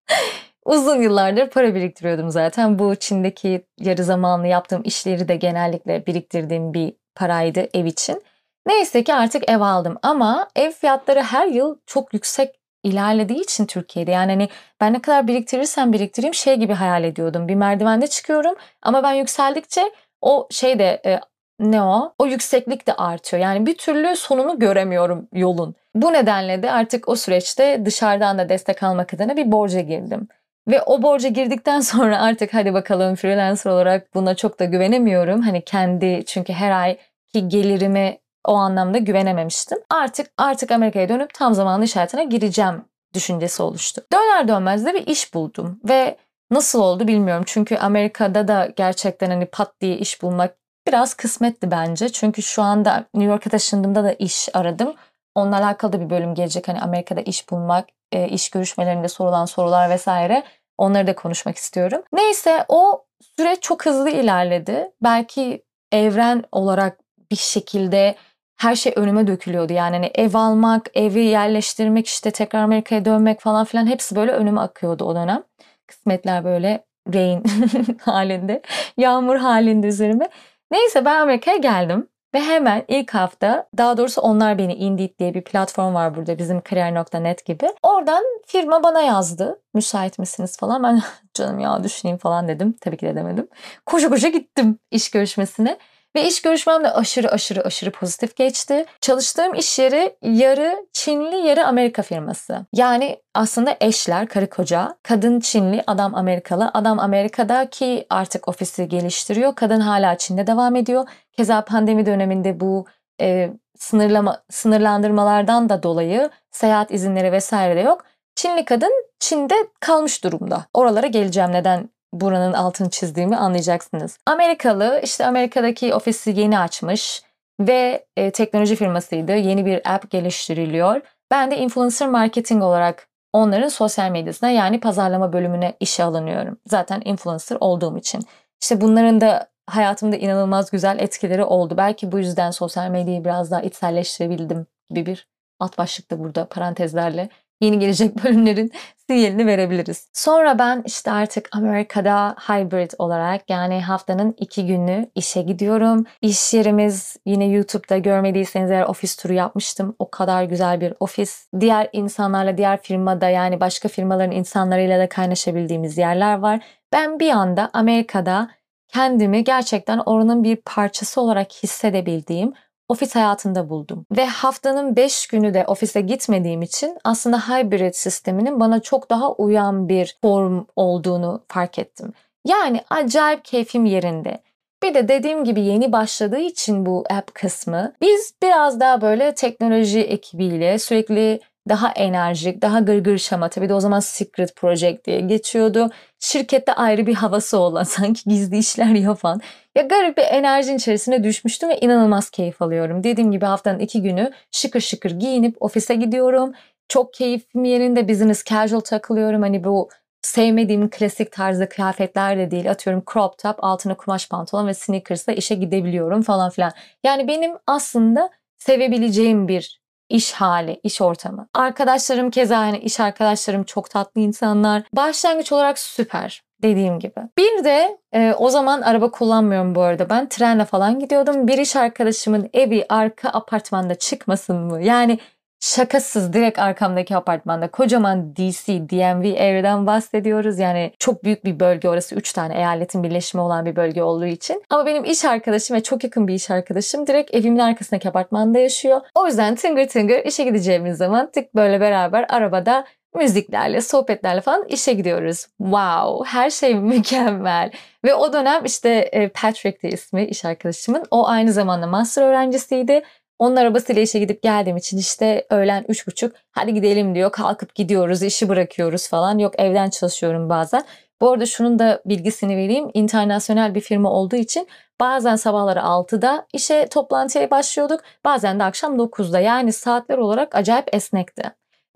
Uzun 0.64 1.02
yıllardır 1.02 1.50
para 1.50 1.74
biriktiriyordum 1.74 2.30
zaten. 2.30 2.78
Bu 2.78 2.96
Çin'deki 2.96 3.66
yarı 3.80 4.04
zamanlı 4.04 4.46
yaptığım 4.46 4.82
işleri 4.84 5.28
de 5.28 5.36
genellikle 5.36 6.06
biriktirdiğim 6.06 6.74
bir 6.74 6.94
paraydı 7.14 7.68
ev 7.74 7.84
için. 7.84 8.22
Neyse 8.66 9.04
ki 9.04 9.14
artık 9.14 9.50
ev 9.50 9.60
aldım 9.60 9.98
ama 10.02 10.48
ev 10.56 10.70
fiyatları 10.70 11.22
her 11.22 11.46
yıl 11.46 11.78
çok 11.86 12.14
yüksek 12.14 12.54
ilerlediği 12.82 13.40
için 13.40 13.66
Türkiye'de 13.66 14.10
yani 14.10 14.32
hani 14.32 14.48
ben 14.80 14.92
ne 14.92 15.02
kadar 15.02 15.26
biriktirirsem 15.26 15.92
biriktireyim 15.92 16.34
şey 16.34 16.56
gibi 16.56 16.72
hayal 16.72 17.04
ediyordum. 17.04 17.48
Bir 17.48 17.54
merdivende 17.54 18.06
çıkıyorum 18.06 18.54
ama 18.82 19.02
ben 19.02 19.12
yükseldikçe 19.12 19.92
o 20.20 20.48
şey 20.50 20.78
de 20.78 21.02
e, 21.06 21.20
ne 21.60 21.82
o? 21.82 22.14
O 22.18 22.26
yükseklik 22.26 22.86
de 22.86 22.92
artıyor. 22.94 23.42
Yani 23.42 23.66
bir 23.66 23.78
türlü 23.78 24.16
sonunu 24.16 24.58
göremiyorum 24.58 25.28
yolun. 25.32 25.74
Bu 25.94 26.12
nedenle 26.12 26.62
de 26.62 26.72
artık 26.72 27.08
o 27.08 27.16
süreçte 27.16 27.82
dışarıdan 27.84 28.38
da 28.38 28.48
destek 28.48 28.82
almak 28.82 29.14
adına 29.14 29.36
bir 29.36 29.52
borca 29.52 29.80
girdim. 29.80 30.28
Ve 30.68 30.82
o 30.82 31.02
borca 31.02 31.28
girdikten 31.28 31.80
sonra 31.90 32.22
artık 32.22 32.54
hadi 32.54 32.74
bakalım 32.74 33.14
freelancer 33.14 33.70
olarak 33.70 34.14
buna 34.14 34.34
çok 34.34 34.60
da 34.60 34.64
güvenemiyorum. 34.64 35.42
Hani 35.42 35.64
kendi 35.64 36.24
çünkü 36.26 36.52
her 36.52 36.70
ay 36.70 36.98
ki 37.32 37.48
gelirimi 37.48 38.18
o 38.44 38.54
anlamda 38.54 38.98
güvenememiştim. 38.98 39.78
Artık 39.90 40.30
artık 40.38 40.70
Amerika'ya 40.70 41.08
dönüp 41.08 41.34
tam 41.34 41.54
zamanlı 41.54 41.84
iş 41.84 41.96
hayatına 41.96 42.22
gireceğim 42.22 42.84
düşüncesi 43.14 43.62
oluştu. 43.62 44.02
Döner 44.12 44.48
dönmez 44.48 44.86
de 44.86 44.94
bir 44.94 45.06
iş 45.06 45.34
buldum 45.34 45.80
ve 45.88 46.16
nasıl 46.50 46.80
oldu 46.80 47.08
bilmiyorum. 47.08 47.44
Çünkü 47.46 47.76
Amerika'da 47.76 48.48
da 48.48 48.68
gerçekten 48.76 49.30
hani 49.30 49.46
pat 49.46 49.80
diye 49.80 49.96
iş 49.96 50.22
bulmak 50.22 50.56
biraz 50.86 51.14
kısmetti 51.14 51.70
bence. 51.70 52.08
Çünkü 52.08 52.42
şu 52.42 52.62
anda 52.62 53.04
New 53.14 53.32
York'a 53.32 53.50
taşındığımda 53.50 54.04
da 54.04 54.12
iş 54.12 54.48
aradım. 54.54 54.94
Onunla 55.34 55.58
alakalı 55.58 55.92
da 55.92 56.00
bir 56.00 56.10
bölüm 56.10 56.34
gelecek. 56.34 56.68
Hani 56.68 56.80
Amerika'da 56.80 57.20
iş 57.20 57.50
bulmak, 57.50 57.88
e, 58.12 58.28
iş 58.28 58.50
görüşmelerinde 58.50 59.08
sorulan 59.08 59.44
sorular 59.44 59.90
vesaire. 59.90 60.42
Onları 60.78 61.06
da 61.06 61.14
konuşmak 61.14 61.56
istiyorum. 61.56 62.02
Neyse 62.12 62.64
o 62.68 63.04
süreç 63.36 63.62
çok 63.62 63.86
hızlı 63.86 64.10
ilerledi. 64.10 64.90
Belki 65.02 65.64
evren 65.92 66.44
olarak 66.52 66.98
bir 67.30 67.36
şekilde 67.36 68.14
her 68.56 68.76
şey 68.76 68.92
önüme 68.96 69.26
dökülüyordu. 69.26 69.72
Yani 69.72 69.96
hani 69.96 70.10
ev 70.14 70.34
almak, 70.34 70.86
evi 70.94 71.20
yerleştirmek, 71.20 72.06
işte 72.06 72.30
tekrar 72.30 72.62
Amerika'ya 72.62 73.04
dönmek 73.04 73.40
falan 73.40 73.64
filan 73.64 73.86
hepsi 73.86 74.16
böyle 74.16 74.32
önüme 74.32 74.60
akıyordu 74.60 75.04
o 75.04 75.14
dönem. 75.14 75.42
Kısmetler 75.86 76.44
böyle 76.44 76.84
rain 77.14 77.44
halinde, 78.00 78.62
yağmur 78.96 79.36
halinde 79.36 79.86
üzerime. 79.86 80.28
Neyse 80.70 81.04
ben 81.04 81.20
Amerika'ya 81.20 81.56
geldim. 81.56 82.08
Ve 82.34 82.40
hemen 82.40 82.84
ilk 82.88 83.14
hafta 83.14 83.68
daha 83.78 83.96
doğrusu 83.96 84.20
onlar 84.20 84.58
beni 84.58 84.74
Indeed 84.74 85.18
diye 85.18 85.34
bir 85.34 85.44
platform 85.44 85.94
var 85.94 86.16
burada 86.16 86.38
bizim 86.38 86.60
kariyer.net 86.60 87.44
gibi. 87.44 87.66
Oradan 87.82 88.24
firma 88.46 88.82
bana 88.82 89.00
yazdı. 89.00 89.60
Müsait 89.74 90.18
misiniz 90.18 90.56
falan. 90.56 90.82
Ben 90.82 91.02
canım 91.34 91.58
ya 91.58 91.84
düşüneyim 91.84 92.18
falan 92.18 92.48
dedim. 92.48 92.74
Tabii 92.80 92.96
ki 92.96 93.06
de 93.06 93.16
demedim. 93.16 93.48
Koşa 93.86 94.08
koşa 94.08 94.28
gittim 94.28 94.78
iş 94.90 95.10
görüşmesine. 95.10 95.78
Ve 96.16 96.28
iş 96.28 96.42
görüşmem 96.42 96.84
de 96.84 96.90
aşırı 96.92 97.30
aşırı 97.30 97.64
aşırı 97.64 97.90
pozitif 97.90 98.36
geçti. 98.36 98.86
Çalıştığım 99.00 99.54
iş 99.54 99.78
yeri 99.78 100.16
yarı 100.22 100.86
Çinli 100.92 101.36
yarı 101.36 101.66
Amerika 101.66 102.02
firması. 102.02 102.66
Yani 102.72 103.22
aslında 103.34 103.76
eşler, 103.80 104.28
karı 104.28 104.50
koca. 104.50 104.96
Kadın 105.02 105.40
Çinli, 105.40 105.84
adam 105.86 106.14
Amerikalı. 106.14 106.70
Adam 106.74 106.98
Amerika'da 106.98 107.70
ki 107.70 108.06
artık 108.10 108.48
ofisi 108.48 108.88
geliştiriyor. 108.88 109.54
Kadın 109.54 109.80
hala 109.80 110.18
Çin'de 110.18 110.46
devam 110.46 110.76
ediyor. 110.76 111.08
Keza 111.32 111.64
pandemi 111.64 112.06
döneminde 112.06 112.60
bu 112.60 112.86
e, 113.20 113.50
sınırlama 113.78 114.42
sınırlandırmalardan 114.50 115.68
da 115.68 115.82
dolayı 115.82 116.30
seyahat 116.50 116.90
izinleri 116.90 117.32
vesaire 117.32 117.76
de 117.76 117.80
yok. 117.80 118.04
Çinli 118.34 118.64
kadın 118.64 118.92
Çin'de 119.20 119.54
kalmış 119.80 120.24
durumda. 120.24 120.66
Oralara 120.74 121.06
geleceğim 121.06 121.52
neden 121.52 121.88
buranın 122.20 122.52
altını 122.52 122.90
çizdiğimi 122.90 123.36
anlayacaksınız. 123.36 124.18
Amerikalı 124.26 125.00
işte 125.04 125.26
Amerika'daki 125.26 125.94
ofisi 125.94 126.30
yeni 126.36 126.58
açmış 126.58 127.22
ve 127.60 128.06
e, 128.16 128.30
teknoloji 128.30 128.76
firmasıydı. 128.76 129.32
Yeni 129.32 129.66
bir 129.66 129.94
app 129.94 130.10
geliştiriliyor. 130.10 131.00
Ben 131.30 131.50
de 131.50 131.56
influencer 131.56 132.08
marketing 132.08 132.62
olarak 132.62 133.08
onların 133.32 133.68
sosyal 133.68 134.10
medyasına 134.10 134.50
yani 134.50 134.80
pazarlama 134.80 135.32
bölümüne 135.32 135.74
işe 135.80 136.04
alınıyorum. 136.04 136.58
Zaten 136.66 137.02
influencer 137.04 137.56
olduğum 137.60 137.98
için. 137.98 138.22
İşte 138.62 138.80
bunların 138.80 139.20
da 139.20 139.48
hayatımda 139.66 140.16
inanılmaz 140.16 140.70
güzel 140.70 141.00
etkileri 141.00 141.44
oldu. 141.44 141.74
Belki 141.76 142.12
bu 142.12 142.18
yüzden 142.18 142.50
sosyal 142.50 142.90
medyayı 142.90 143.24
biraz 143.24 143.50
daha 143.50 143.62
içselleştirebildim 143.62 144.66
gibi 144.90 145.06
bir 145.06 145.28
alt 145.60 145.78
başlıkta 145.78 146.18
burada 146.18 146.44
parantezlerle 146.48 147.28
yeni 147.60 147.78
gelecek 147.78 148.16
bölümlerin 148.24 148.72
sinyalini 149.06 149.46
verebiliriz. 149.46 150.08
Sonra 150.12 150.58
ben 150.58 150.82
işte 150.86 151.10
artık 151.10 151.48
Amerika'da 151.52 152.36
hybrid 152.48 152.90
olarak 152.98 153.50
yani 153.50 153.82
haftanın 153.82 154.34
iki 154.38 154.66
günü 154.66 155.10
işe 155.14 155.42
gidiyorum. 155.42 156.04
İş 156.22 156.54
yerimiz 156.54 157.16
yine 157.26 157.46
YouTube'da 157.46 157.98
görmediyseniz 157.98 158.70
eğer 158.70 158.82
ofis 158.82 159.16
turu 159.16 159.32
yapmıştım. 159.32 159.96
O 159.98 160.10
kadar 160.10 160.44
güzel 160.44 160.80
bir 160.80 160.94
ofis. 161.00 161.48
Diğer 161.60 161.88
insanlarla, 161.92 162.56
diğer 162.56 162.82
firmada 162.82 163.28
yani 163.28 163.60
başka 163.60 163.88
firmaların 163.88 164.36
insanlarıyla 164.36 164.98
da 164.98 165.08
kaynaşabildiğimiz 165.08 165.98
yerler 165.98 166.38
var. 166.38 166.60
Ben 166.92 167.20
bir 167.20 167.30
anda 167.30 167.70
Amerika'da 167.72 168.50
kendimi 168.88 169.44
gerçekten 169.44 169.98
oranın 169.98 170.44
bir 170.44 170.56
parçası 170.56 171.20
olarak 171.20 171.52
hissedebildiğim 171.52 172.52
ofis 172.88 173.14
hayatında 173.14 173.68
buldum. 173.68 174.06
Ve 174.16 174.26
haftanın 174.26 174.96
5 174.96 175.26
günü 175.26 175.54
de 175.54 175.64
ofise 175.66 176.00
gitmediğim 176.00 176.62
için 176.62 176.98
aslında 177.04 177.38
hybrid 177.38 177.94
sisteminin 177.94 178.60
bana 178.60 178.80
çok 178.80 179.10
daha 179.10 179.32
uyan 179.32 179.88
bir 179.88 180.18
form 180.22 180.64
olduğunu 180.76 181.44
fark 181.48 181.78
ettim. 181.78 182.12
Yani 182.46 182.80
acayip 182.90 183.44
keyfim 183.44 183.84
yerinde. 183.84 184.42
Bir 184.82 184.94
de 184.94 185.08
dediğim 185.08 185.44
gibi 185.44 185.60
yeni 185.60 185.92
başladığı 185.92 186.38
için 186.40 186.86
bu 186.86 187.04
app 187.10 187.34
kısmı 187.34 187.92
biz 188.00 188.34
biraz 188.42 188.80
daha 188.80 189.00
böyle 189.00 189.34
teknoloji 189.34 190.00
ekibiyle 190.00 190.78
sürekli 190.78 191.40
daha 191.68 191.90
enerjik, 191.90 192.62
daha 192.62 192.80
gırgır 192.80 193.18
şama. 193.18 193.48
Tabii 193.48 193.68
de 193.68 193.74
o 193.74 193.80
zaman 193.80 194.00
Secret 194.00 194.56
Project 194.56 195.06
diye 195.06 195.20
geçiyordu. 195.20 195.90
Şirkette 196.20 196.72
ayrı 196.72 197.06
bir 197.06 197.14
havası 197.14 197.58
olan, 197.58 197.82
sanki 197.84 198.30
gizli 198.30 198.58
işler 198.58 198.86
yapan. 198.94 199.40
Ya 199.74 199.82
garip 199.82 200.16
bir 200.16 200.22
enerjinin 200.22 200.76
içerisine 200.76 201.24
düşmüştüm 201.24 201.68
ve 201.68 201.78
inanılmaz 201.78 202.30
keyif 202.30 202.62
alıyorum. 202.62 203.04
Dediğim 203.04 203.32
gibi 203.32 203.44
haftanın 203.44 203.78
iki 203.78 204.02
günü 204.02 204.32
şıkır 204.52 204.80
şıkır 204.80 205.10
giyinip 205.10 205.62
ofise 205.62 205.94
gidiyorum. 205.94 206.52
Çok 206.88 207.14
keyfim 207.14 207.64
yerinde 207.64 208.08
business 208.08 208.44
casual 208.44 208.80
takılıyorum. 208.80 209.42
Hani 209.42 209.64
bu 209.64 209.88
sevmediğim 210.22 210.90
klasik 210.90 211.32
tarzda 211.32 211.68
kıyafetler 211.68 212.38
de 212.38 212.50
değil. 212.50 212.70
Atıyorum 212.70 213.02
crop 213.12 213.38
top, 213.38 213.56
altına 213.64 213.96
kumaş 213.96 214.28
pantolon 214.28 214.66
ve 214.66 214.74
sneakers'la 214.74 215.32
işe 215.32 215.54
gidebiliyorum 215.54 216.22
falan 216.22 216.50
filan. 216.50 216.72
Yani 217.04 217.28
benim 217.28 217.52
aslında 217.66 218.30
sevebileceğim 218.58 219.48
bir 219.48 219.80
iş 220.08 220.32
hali, 220.32 220.80
iş 220.82 221.00
ortamı. 221.00 221.48
Arkadaşlarım 221.54 222.30
keza 222.30 222.54
yani 222.54 222.78
iş 222.78 223.00
arkadaşlarım 223.00 223.64
çok 223.64 223.90
tatlı 223.90 224.20
insanlar. 224.20 224.82
Başlangıç 224.92 225.52
olarak 225.52 225.78
süper 225.78 226.42
dediğim 226.62 226.98
gibi. 226.98 227.20
Bir 227.38 227.64
de 227.64 227.98
e, 228.12 228.34
o 228.38 228.50
zaman 228.50 228.82
araba 228.82 229.10
kullanmıyorum 229.10 229.74
bu 229.74 229.82
arada 229.82 230.08
ben 230.08 230.28
trenle 230.28 230.64
falan 230.64 230.98
gidiyordum. 230.98 231.48
Bir 231.48 231.58
iş 231.58 231.76
arkadaşımın 231.76 232.50
evi 232.52 232.86
arka 232.88 233.28
apartmanda 233.28 233.94
çıkmasın 233.94 234.56
mı? 234.56 234.82
Yani 234.82 235.18
şakasız 235.60 236.32
direkt 236.32 236.58
arkamdaki 236.58 237.16
apartmanda 237.16 237.68
kocaman 237.70 238.36
DC, 238.36 238.88
DMV 238.90 239.40
area'dan 239.40 239.86
bahsediyoruz. 239.86 240.58
Yani 240.58 240.92
çok 240.98 241.24
büyük 241.24 241.44
bir 241.44 241.60
bölge 241.60 241.88
orası. 241.88 242.14
Üç 242.14 242.32
tane 242.32 242.56
eyaletin 242.56 243.02
birleşimi 243.02 243.40
olan 243.40 243.66
bir 243.66 243.76
bölge 243.76 244.02
olduğu 244.02 244.26
için. 244.26 244.62
Ama 244.70 244.86
benim 244.86 245.04
iş 245.04 245.24
arkadaşım 245.24 245.76
ve 245.76 245.82
çok 245.82 246.04
yakın 246.04 246.28
bir 246.28 246.34
iş 246.34 246.50
arkadaşım 246.50 247.06
direkt 247.06 247.34
evimin 247.34 247.58
arkasındaki 247.58 248.08
apartmanda 248.08 248.58
yaşıyor. 248.58 249.00
O 249.14 249.26
yüzden 249.26 249.54
tıngır 249.54 249.88
tıngır 249.88 250.24
işe 250.24 250.44
gideceğimiz 250.44 250.98
zaman 250.98 251.30
tık 251.30 251.54
böyle 251.54 251.80
beraber 251.80 252.26
arabada 252.28 252.84
müziklerle, 253.16 253.80
sohbetlerle 253.80 254.40
falan 254.40 254.64
işe 254.68 254.92
gidiyoruz. 254.92 255.46
Wow, 255.58 256.30
her 256.30 256.50
şey 256.50 256.74
mükemmel. 256.80 257.70
Ve 258.04 258.14
o 258.14 258.32
dönem 258.32 258.64
işte 258.64 258.90
e, 258.90 259.28
Patrick 259.28 259.82
de 259.82 259.88
ismi 259.88 260.24
iş 260.24 260.44
arkadaşımın. 260.44 261.04
O 261.10 261.28
aynı 261.28 261.52
zamanda 261.52 261.86
master 261.86 262.22
öğrencisiydi. 262.22 263.02
Onun 263.38 263.56
arabasıyla 263.56 264.02
işe 264.02 264.18
gidip 264.18 264.42
geldiğim 264.42 264.76
için 264.76 264.98
işte 264.98 265.46
öğlen 265.50 265.84
üç 265.88 266.06
buçuk 266.06 266.36
hadi 266.50 266.74
gidelim 266.74 267.14
diyor. 267.14 267.32
Kalkıp 267.32 267.74
gidiyoruz, 267.74 268.22
işi 268.22 268.48
bırakıyoruz 268.48 269.08
falan. 269.08 269.38
Yok 269.38 269.54
evden 269.58 269.90
çalışıyorum 269.90 270.48
bazen. 270.48 270.84
Bu 271.20 271.30
arada 271.30 271.46
şunun 271.46 271.78
da 271.78 272.02
bilgisini 272.06 272.56
vereyim. 272.56 272.90
İnternasyonel 272.94 273.74
bir 273.74 273.80
firma 273.80 274.10
olduğu 274.10 274.36
için 274.36 274.68
bazen 275.00 275.36
sabahları 275.36 275.80
6'da 275.80 276.46
işe 276.52 276.86
toplantıya 276.86 277.50
başlıyorduk. 277.50 278.00
Bazen 278.24 278.60
de 278.60 278.64
akşam 278.64 278.96
9'da. 278.96 279.40
Yani 279.40 279.72
saatler 279.72 280.18
olarak 280.18 280.54
acayip 280.54 280.94
esnekti. 280.94 281.42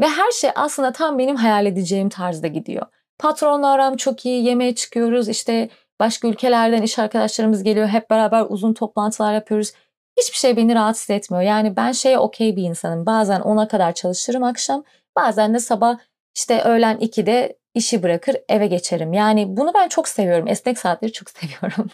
Ve 0.00 0.08
her 0.08 0.30
şey 0.30 0.50
aslında 0.54 0.92
tam 0.92 1.18
benim 1.18 1.36
hayal 1.36 1.66
edeceğim 1.66 2.08
tarzda 2.08 2.46
gidiyor. 2.46 2.86
Patronla 3.18 3.70
aram 3.70 3.96
çok 3.96 4.26
iyi, 4.26 4.44
yemeğe 4.44 4.74
çıkıyoruz. 4.74 5.28
İşte 5.28 5.68
başka 6.00 6.28
ülkelerden 6.28 6.82
iş 6.82 6.98
arkadaşlarımız 6.98 7.62
geliyor. 7.62 7.88
Hep 7.88 8.10
beraber 8.10 8.46
uzun 8.48 8.74
toplantılar 8.74 9.34
yapıyoruz 9.34 9.72
hiçbir 10.18 10.36
şey 10.38 10.56
beni 10.56 10.74
rahatsız 10.74 11.10
etmiyor. 11.10 11.42
Yani 11.42 11.76
ben 11.76 11.92
şeye 11.92 12.18
okey 12.18 12.56
bir 12.56 12.62
insanım. 12.62 13.06
Bazen 13.06 13.40
ona 13.40 13.68
kadar 13.68 13.94
çalışırım 13.94 14.42
akşam. 14.42 14.84
Bazen 15.16 15.54
de 15.54 15.58
sabah 15.58 15.98
işte 16.34 16.62
öğlen 16.62 16.96
2'de 16.96 17.60
işi 17.74 18.02
bırakır 18.02 18.36
eve 18.48 18.66
geçerim. 18.66 19.12
Yani 19.12 19.56
bunu 19.56 19.74
ben 19.74 19.88
çok 19.88 20.08
seviyorum. 20.08 20.48
Esnek 20.48 20.78
saatleri 20.78 21.12
çok 21.12 21.30
seviyorum. 21.38 21.90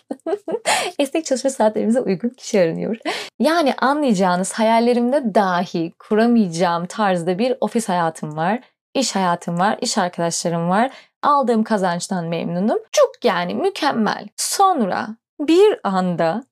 Esnek 0.99 1.25
çalışma 1.25 1.51
saatlerimize 1.51 2.01
uygun 2.01 2.29
kişi 2.29 2.61
aranıyor. 2.61 2.97
Yani 3.39 3.75
anlayacağınız 3.75 4.53
hayallerimde 4.53 5.35
dahi 5.35 5.93
kuramayacağım 5.99 6.87
tarzda 6.87 7.39
bir 7.39 7.57
ofis 7.61 7.89
hayatım 7.89 8.37
var. 8.37 8.61
İş 8.95 9.15
hayatım 9.15 9.59
var, 9.59 9.79
iş 9.81 9.99
arkadaşlarım 9.99 10.69
var. 10.69 10.91
Aldığım 11.23 11.65
kazançtan 11.65 12.27
memnunum. 12.27 12.79
Çok 12.93 13.25
yani 13.25 13.55
mükemmel. 13.55 14.29
Sonra 14.37 15.09
bir 15.41 15.81
anda 15.85 16.45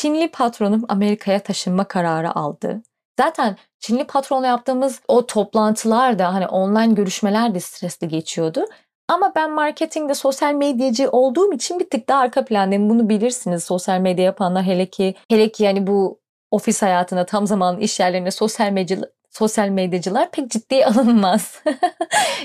Çinli 0.00 0.28
patronum 0.28 0.84
Amerika'ya 0.88 1.40
taşınma 1.40 1.84
kararı 1.84 2.36
aldı. 2.36 2.82
Zaten 3.20 3.56
Çinli 3.80 4.06
patronla 4.06 4.46
yaptığımız 4.46 5.00
o 5.08 5.26
toplantılar 5.26 6.18
da 6.18 6.34
hani 6.34 6.46
online 6.46 6.94
görüşmeler 6.94 7.54
de 7.54 7.60
stresli 7.60 8.08
geçiyordu. 8.08 8.64
Ama 9.08 9.32
ben 9.36 9.52
marketingde 9.52 10.14
sosyal 10.14 10.54
medyacı 10.54 11.10
olduğum 11.10 11.52
için 11.52 11.78
bir 11.78 11.90
tık 11.90 12.08
daha 12.08 12.20
arka 12.20 12.44
plandayım. 12.44 12.90
Bunu 12.90 13.08
bilirsiniz 13.08 13.64
sosyal 13.64 14.00
medya 14.00 14.24
yapanlar 14.24 14.62
hele 14.64 14.86
ki 14.86 15.14
hele 15.28 15.52
ki 15.52 15.64
yani 15.64 15.86
bu 15.86 16.20
ofis 16.50 16.82
hayatında 16.82 17.26
tam 17.26 17.46
zaman 17.46 17.78
iş 17.78 18.00
yerlerinde 18.00 18.30
sosyal 18.30 18.70
medya 18.70 18.98
sosyal 19.30 19.68
medyacılar 19.68 20.30
pek 20.30 20.50
ciddiye 20.50 20.86
alınmaz. 20.86 21.62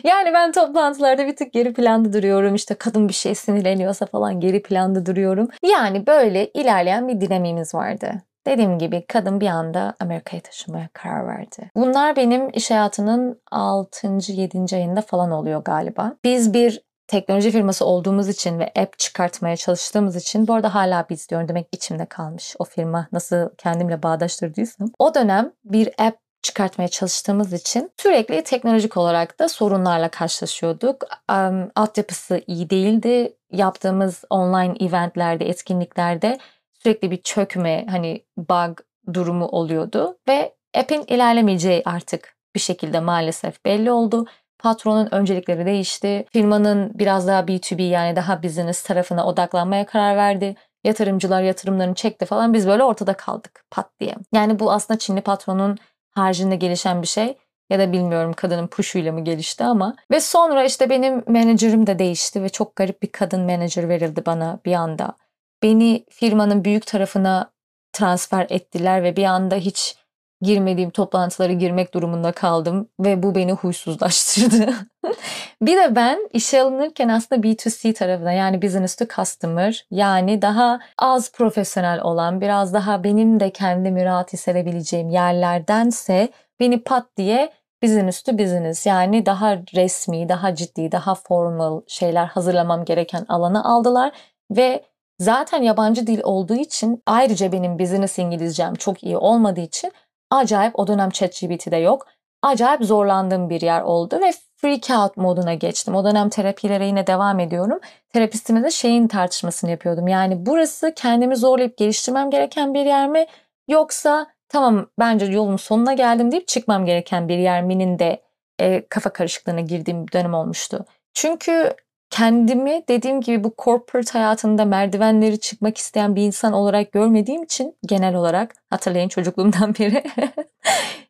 yani 0.03 0.33
ben 0.33 0.51
toplantılarda 0.51 1.27
bir 1.27 1.35
tık 1.35 1.53
geri 1.53 1.73
planda 1.73 2.13
duruyorum. 2.13 2.55
İşte 2.55 2.75
kadın 2.75 3.07
bir 3.07 3.13
şey 3.13 3.35
sinirleniyorsa 3.35 4.05
falan 4.05 4.39
geri 4.39 4.61
planda 4.61 5.05
duruyorum. 5.05 5.49
Yani 5.65 6.07
böyle 6.07 6.47
ilerleyen 6.47 7.07
bir 7.07 7.21
dinamimiz 7.21 7.75
vardı. 7.75 8.21
Dediğim 8.47 8.79
gibi 8.79 9.05
kadın 9.07 9.41
bir 9.41 9.47
anda 9.47 9.93
Amerika'ya 9.99 10.41
taşınmaya 10.41 10.89
karar 10.93 11.27
verdi. 11.27 11.71
Bunlar 11.75 12.15
benim 12.15 12.49
iş 12.53 12.71
hayatının 12.71 13.41
6. 13.51 14.07
7. 14.31 14.75
ayında 14.75 15.01
falan 15.01 15.31
oluyor 15.31 15.63
galiba. 15.63 16.15
Biz 16.23 16.53
bir 16.53 16.81
teknoloji 17.07 17.51
firması 17.51 17.85
olduğumuz 17.85 18.29
için 18.29 18.59
ve 18.59 18.71
app 18.77 18.99
çıkartmaya 18.99 19.57
çalıştığımız 19.57 20.15
için 20.15 20.47
bu 20.47 20.53
arada 20.53 20.75
hala 20.75 21.05
biz 21.09 21.29
diyorum 21.29 21.47
demek 21.47 21.67
içimde 21.71 22.05
kalmış 22.05 22.55
o 22.59 22.63
firma 22.63 23.07
nasıl 23.11 23.49
kendimle 23.57 24.03
bağdaştırdıysam. 24.03 24.87
O 24.99 25.15
dönem 25.15 25.51
bir 25.65 25.89
app 25.97 26.17
çıkartmaya 26.43 26.87
çalıştığımız 26.87 27.53
için 27.53 27.91
sürekli 27.97 28.43
teknolojik 28.43 28.97
olarak 28.97 29.39
da 29.39 29.49
sorunlarla 29.49 30.09
karşılaşıyorduk. 30.09 31.03
Um, 31.31 31.71
altyapısı 31.75 32.41
iyi 32.47 32.69
değildi. 32.69 33.35
Yaptığımız 33.51 34.23
online 34.29 34.75
eventlerde, 34.79 35.49
etkinliklerde 35.49 36.37
sürekli 36.73 37.11
bir 37.11 37.21
çökme, 37.21 37.85
hani 37.89 38.25
bug 38.37 38.79
durumu 39.13 39.45
oluyordu 39.45 40.17
ve 40.27 40.55
app'in 40.77 41.03
ilerlemeyeceği 41.07 41.81
artık 41.85 42.35
bir 42.55 42.59
şekilde 42.59 42.99
maalesef 42.99 43.65
belli 43.65 43.91
oldu. 43.91 44.25
Patronun 44.59 45.13
öncelikleri 45.13 45.65
değişti. 45.65 46.25
Firmanın 46.33 46.91
biraz 46.99 47.27
daha 47.27 47.41
B2B 47.41 47.81
yani 47.81 48.15
daha 48.15 48.43
business 48.43 48.83
tarafına 48.83 49.25
odaklanmaya 49.25 49.85
karar 49.85 50.17
verdi. 50.17 50.55
Yatırımcılar 50.83 51.41
yatırımlarını 51.41 51.95
çekti 51.95 52.25
falan. 52.25 52.53
Biz 52.53 52.67
böyle 52.67 52.83
ortada 52.83 53.13
kaldık 53.13 53.65
pat 53.71 53.99
diye. 53.99 54.15
Yani 54.33 54.59
bu 54.59 54.71
aslında 54.71 54.99
Çinli 54.99 55.21
patronun 55.21 55.77
haricinde 56.15 56.55
gelişen 56.55 57.01
bir 57.01 57.07
şey 57.07 57.37
ya 57.69 57.79
da 57.79 57.91
bilmiyorum 57.91 58.33
kadının 58.33 58.67
puşuyla 58.67 59.11
mı 59.11 59.23
gelişti 59.23 59.63
ama 59.63 59.95
ve 60.11 60.19
sonra 60.19 60.63
işte 60.63 60.89
benim 60.89 61.23
menajerim 61.27 61.87
de 61.87 61.99
değişti 61.99 62.43
ve 62.43 62.49
çok 62.49 62.75
garip 62.75 63.01
bir 63.01 63.11
kadın 63.11 63.41
menajer 63.41 63.89
verildi 63.89 64.25
bana 64.25 64.59
bir 64.65 64.73
anda. 64.73 65.17
Beni 65.63 66.05
firmanın 66.09 66.65
büyük 66.65 66.85
tarafına 66.85 67.51
transfer 67.93 68.47
ettiler 68.49 69.03
ve 69.03 69.15
bir 69.15 69.25
anda 69.25 69.55
hiç 69.55 69.95
girmediğim 70.43 70.89
toplantılara 70.89 71.53
girmek 71.53 71.93
durumunda 71.93 72.31
kaldım 72.31 72.89
ve 72.99 73.23
bu 73.23 73.35
beni 73.35 73.51
huysuzlaştırdı. 73.51 74.73
bir 75.61 75.77
de 75.77 75.95
ben 75.95 76.29
işe 76.33 76.61
alınırken 76.61 77.09
aslında 77.09 77.47
B2C 77.47 77.93
tarafına 77.93 78.31
yani 78.31 78.61
business 78.61 78.95
to 78.95 79.05
customer 79.15 79.85
yani 79.91 80.41
daha 80.41 80.79
az 80.97 81.31
profesyonel 81.31 82.01
olan 82.01 82.41
biraz 82.41 82.73
daha 82.73 83.03
benim 83.03 83.39
de 83.39 83.49
kendimi 83.49 84.05
rahat 84.05 84.33
hissedebileceğim 84.33 85.09
yerlerdense 85.09 86.29
beni 86.59 86.83
pat 86.83 87.05
diye 87.17 87.53
business 87.83 88.21
to 88.21 88.37
business 88.37 88.85
yani 88.85 89.25
daha 89.25 89.57
resmi, 89.75 90.29
daha 90.29 90.55
ciddi, 90.55 90.91
daha 90.91 91.15
formal 91.15 91.81
şeyler 91.87 92.25
hazırlamam 92.25 92.85
gereken 92.85 93.25
alana 93.29 93.63
aldılar 93.63 94.11
ve 94.51 94.83
Zaten 95.19 95.61
yabancı 95.61 96.07
dil 96.07 96.19
olduğu 96.23 96.55
için 96.55 97.03
ayrıca 97.05 97.51
benim 97.51 97.79
business 97.79 98.19
İngilizcem 98.19 98.73
çok 98.73 99.03
iyi 99.03 99.17
olmadığı 99.17 99.61
için 99.61 99.91
acayip 100.37 100.79
o 100.79 100.87
dönem 100.87 101.09
ChatGPT'de 101.09 101.77
yok. 101.77 102.07
Acayip 102.41 102.83
zorlandığım 102.83 103.49
bir 103.49 103.61
yer 103.61 103.81
oldu 103.81 104.19
ve 104.21 104.31
freak 104.55 104.99
out 104.99 105.17
moduna 105.17 105.53
geçtim. 105.53 105.95
O 105.95 106.05
dönem 106.05 106.29
terapilere 106.29 106.85
yine 106.85 107.07
devam 107.07 107.39
ediyorum. 107.39 107.79
Terapistimle 108.13 108.63
de 108.63 108.71
şeyin 108.71 109.07
tartışmasını 109.07 109.71
yapıyordum. 109.71 110.07
Yani 110.07 110.45
burası 110.45 110.93
kendimi 110.95 111.35
zorlayıp 111.35 111.77
geliştirmem 111.77 112.29
gereken 112.29 112.73
bir 112.73 112.85
yer 112.85 113.09
mi? 113.09 113.25
Yoksa 113.67 114.27
tamam 114.49 114.87
bence 114.99 115.25
yolun 115.25 115.57
sonuna 115.57 115.93
geldim 115.93 116.31
deyip 116.31 116.47
çıkmam 116.47 116.85
gereken 116.85 117.27
bir 117.27 117.37
yer 117.37 117.63
minin 117.63 117.99
de 117.99 118.21
e, 118.59 118.87
kafa 118.89 119.09
karışıklığına 119.09 119.61
girdiğim 119.61 120.11
dönem 120.11 120.33
olmuştu. 120.33 120.85
Çünkü 121.13 121.73
kendimi 122.13 122.83
dediğim 122.87 123.21
gibi 123.21 123.43
bu 123.43 123.53
corporate 123.63 124.11
hayatında 124.11 124.65
merdivenleri 124.65 125.39
çıkmak 125.39 125.77
isteyen 125.77 126.15
bir 126.15 126.21
insan 126.21 126.53
olarak 126.53 126.91
görmediğim 126.91 127.43
için 127.43 127.77
genel 127.85 128.15
olarak 128.15 128.55
hatırlayın 128.69 129.09
çocukluğumdan 129.09 129.75
beri 129.79 130.03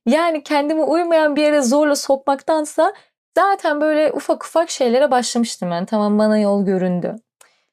yani 0.05 0.43
kendime 0.43 0.83
uymayan 0.83 1.35
bir 1.35 1.41
yere 1.41 1.61
zorla 1.61 1.95
sokmaktansa 1.95 2.93
zaten 3.37 3.81
böyle 3.81 4.11
ufak 4.11 4.45
ufak 4.45 4.69
şeylere 4.69 5.11
başlamıştım 5.11 5.71
ben. 5.71 5.85
Tamam 5.85 6.19
bana 6.19 6.37
yol 6.37 6.65
göründü. 6.65 7.15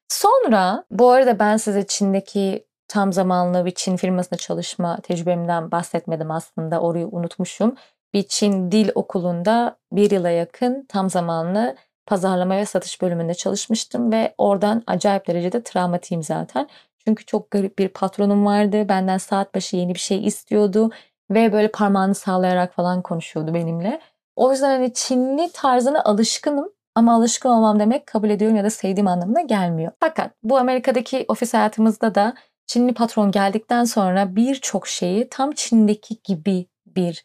Sonra 0.07 0.83
bu 0.91 1.11
arada 1.11 1.39
ben 1.39 1.57
size 1.57 1.87
Çin'deki 1.87 2.65
tam 2.87 3.13
zamanlı 3.13 3.65
bir 3.65 3.71
Çin 3.71 3.97
firmasında 3.97 4.37
çalışma 4.37 4.97
tecrübemden 4.97 5.71
bahsetmedim 5.71 6.31
aslında. 6.31 6.81
Orayı 6.81 7.07
unutmuşum. 7.07 7.75
Bir 8.13 8.23
Çin 8.23 8.71
dil 8.71 8.89
okulunda 8.95 9.77
bir 9.91 10.11
yıla 10.11 10.29
yakın 10.29 10.85
tam 10.89 11.09
zamanlı 11.09 11.75
pazarlama 12.05 12.55
ve 12.57 12.65
satış 12.65 13.01
bölümünde 13.01 13.33
çalışmıştım 13.33 14.11
ve 14.11 14.35
oradan 14.37 14.83
acayip 14.87 15.27
derecede 15.27 15.63
travmatiyim 15.63 16.23
zaten. 16.23 16.67
Çünkü 17.05 17.25
çok 17.25 17.51
garip 17.51 17.79
bir 17.79 17.87
patronum 17.87 18.45
vardı. 18.45 18.89
Benden 18.89 19.17
saat 19.17 19.55
başı 19.55 19.77
yeni 19.77 19.93
bir 19.93 19.99
şey 19.99 20.27
istiyordu 20.27 20.91
ve 21.31 21.53
böyle 21.53 21.71
parmağını 21.71 22.15
sağlayarak 22.15 22.73
falan 22.73 23.01
konuşuyordu 23.01 23.53
benimle. 23.53 24.01
O 24.35 24.51
yüzden 24.51 24.69
hani 24.69 24.93
Çinli 24.93 25.51
tarzına 25.53 26.03
alışkınım 26.03 26.69
ama 26.95 27.15
alışkın 27.15 27.49
olmam 27.49 27.79
demek 27.79 28.07
kabul 28.07 28.29
ediyorum 28.29 28.57
ya 28.57 28.63
da 28.63 28.69
sevdiğim 28.69 29.07
anlamına 29.07 29.41
gelmiyor. 29.41 29.91
Fakat 29.99 30.31
bu 30.43 30.57
Amerika'daki 30.57 31.25
ofis 31.27 31.53
hayatımızda 31.53 32.15
da 32.15 32.33
Çinli 32.67 32.93
patron 32.93 33.31
geldikten 33.31 33.83
sonra 33.83 34.35
birçok 34.35 34.87
şeyi 34.87 35.29
tam 35.29 35.51
Çin'deki 35.51 36.21
gibi 36.23 36.67
bir 36.85 37.23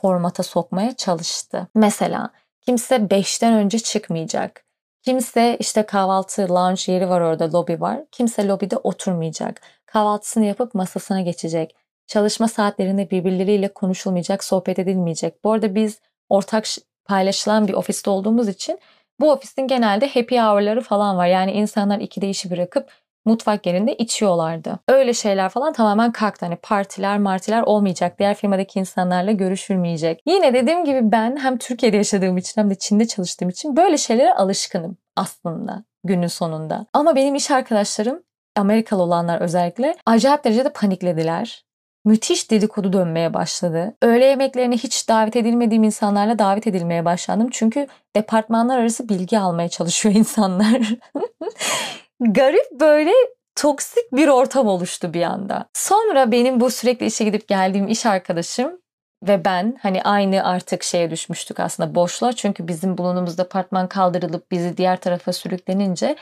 formata 0.00 0.42
sokmaya 0.42 0.96
çalıştı. 0.96 1.68
Mesela 1.74 2.30
kimse 2.68 2.96
5'ten 2.96 3.54
önce 3.54 3.78
çıkmayacak. 3.78 4.64
Kimse 5.02 5.56
işte 5.60 5.82
kahvaltı 5.82 6.42
lounge 6.42 6.92
yeri 6.92 7.08
var 7.08 7.20
orada 7.20 7.52
lobi 7.52 7.80
var. 7.80 8.00
Kimse 8.12 8.46
lobide 8.46 8.76
oturmayacak. 8.76 9.60
Kahvaltısını 9.86 10.44
yapıp 10.44 10.74
masasına 10.74 11.20
geçecek. 11.20 11.76
Çalışma 12.06 12.48
saatlerinde 12.48 13.10
birbirleriyle 13.10 13.72
konuşulmayacak, 13.72 14.44
sohbet 14.44 14.78
edilmeyecek. 14.78 15.44
Bu 15.44 15.52
arada 15.52 15.74
biz 15.74 16.00
ortak 16.28 16.64
paylaşılan 17.04 17.68
bir 17.68 17.72
ofiste 17.72 18.10
olduğumuz 18.10 18.48
için 18.48 18.78
bu 19.20 19.32
ofisin 19.32 19.68
genelde 19.68 20.08
happy 20.08 20.38
hour'ları 20.38 20.80
falan 20.80 21.16
var. 21.16 21.26
Yani 21.26 21.52
insanlar 21.52 22.00
ikide 22.00 22.28
işi 22.28 22.50
bırakıp 22.50 22.90
mutfak 23.28 23.66
yerinde 23.66 23.94
içiyorlardı. 23.94 24.78
Öyle 24.88 25.14
şeyler 25.14 25.48
falan 25.48 25.72
tamamen 25.72 26.12
kalktı. 26.12 26.46
Hani 26.46 26.56
partiler 26.56 27.18
martiler 27.18 27.62
olmayacak. 27.62 28.18
Diğer 28.18 28.34
firmadaki 28.34 28.78
insanlarla 28.78 29.32
görüşülmeyecek. 29.32 30.22
Yine 30.26 30.54
dediğim 30.54 30.84
gibi 30.84 31.00
ben 31.02 31.36
hem 31.36 31.58
Türkiye'de 31.58 31.96
yaşadığım 31.96 32.36
için 32.36 32.60
hem 32.60 32.70
de 32.70 32.74
Çin'de 32.74 33.06
çalıştığım 33.06 33.48
için 33.48 33.76
böyle 33.76 33.98
şeylere 33.98 34.34
alışkınım 34.34 34.96
aslında 35.16 35.84
günün 36.04 36.26
sonunda. 36.26 36.86
Ama 36.92 37.16
benim 37.16 37.34
iş 37.34 37.50
arkadaşlarım 37.50 38.22
Amerikalı 38.56 39.02
olanlar 39.02 39.40
özellikle 39.40 39.96
acayip 40.06 40.44
derecede 40.44 40.72
paniklediler 40.72 41.68
müthiş 42.04 42.50
dedikodu 42.50 42.92
dönmeye 42.92 43.34
başladı. 43.34 43.94
Öğle 44.02 44.24
yemeklerine 44.24 44.76
hiç 44.76 45.08
davet 45.08 45.36
edilmediğim 45.36 45.84
insanlarla 45.84 46.38
davet 46.38 46.66
edilmeye 46.66 47.04
başladım. 47.04 47.48
Çünkü 47.50 47.86
departmanlar 48.16 48.78
arası 48.78 49.08
bilgi 49.08 49.38
almaya 49.38 49.68
çalışıyor 49.68 50.14
insanlar. 50.18 50.94
Garip 52.20 52.80
böyle 52.80 53.12
toksik 53.54 54.12
bir 54.12 54.28
ortam 54.28 54.66
oluştu 54.66 55.14
bir 55.14 55.22
anda. 55.22 55.68
Sonra 55.74 56.32
benim 56.32 56.60
bu 56.60 56.70
sürekli 56.70 57.06
işe 57.06 57.24
gidip 57.24 57.48
geldiğim 57.48 57.88
iş 57.88 58.06
arkadaşım 58.06 58.80
ve 59.22 59.44
ben 59.44 59.78
hani 59.82 60.02
aynı 60.02 60.44
artık 60.44 60.82
şeye 60.82 61.10
düşmüştük 61.10 61.60
aslında 61.60 61.94
boşluğa. 61.94 62.32
Çünkü 62.32 62.68
bizim 62.68 62.98
bulunduğumuz 62.98 63.38
departman 63.38 63.88
kaldırılıp 63.88 64.50
bizi 64.50 64.76
diğer 64.76 65.00
tarafa 65.00 65.32
sürüklenince 65.32 66.16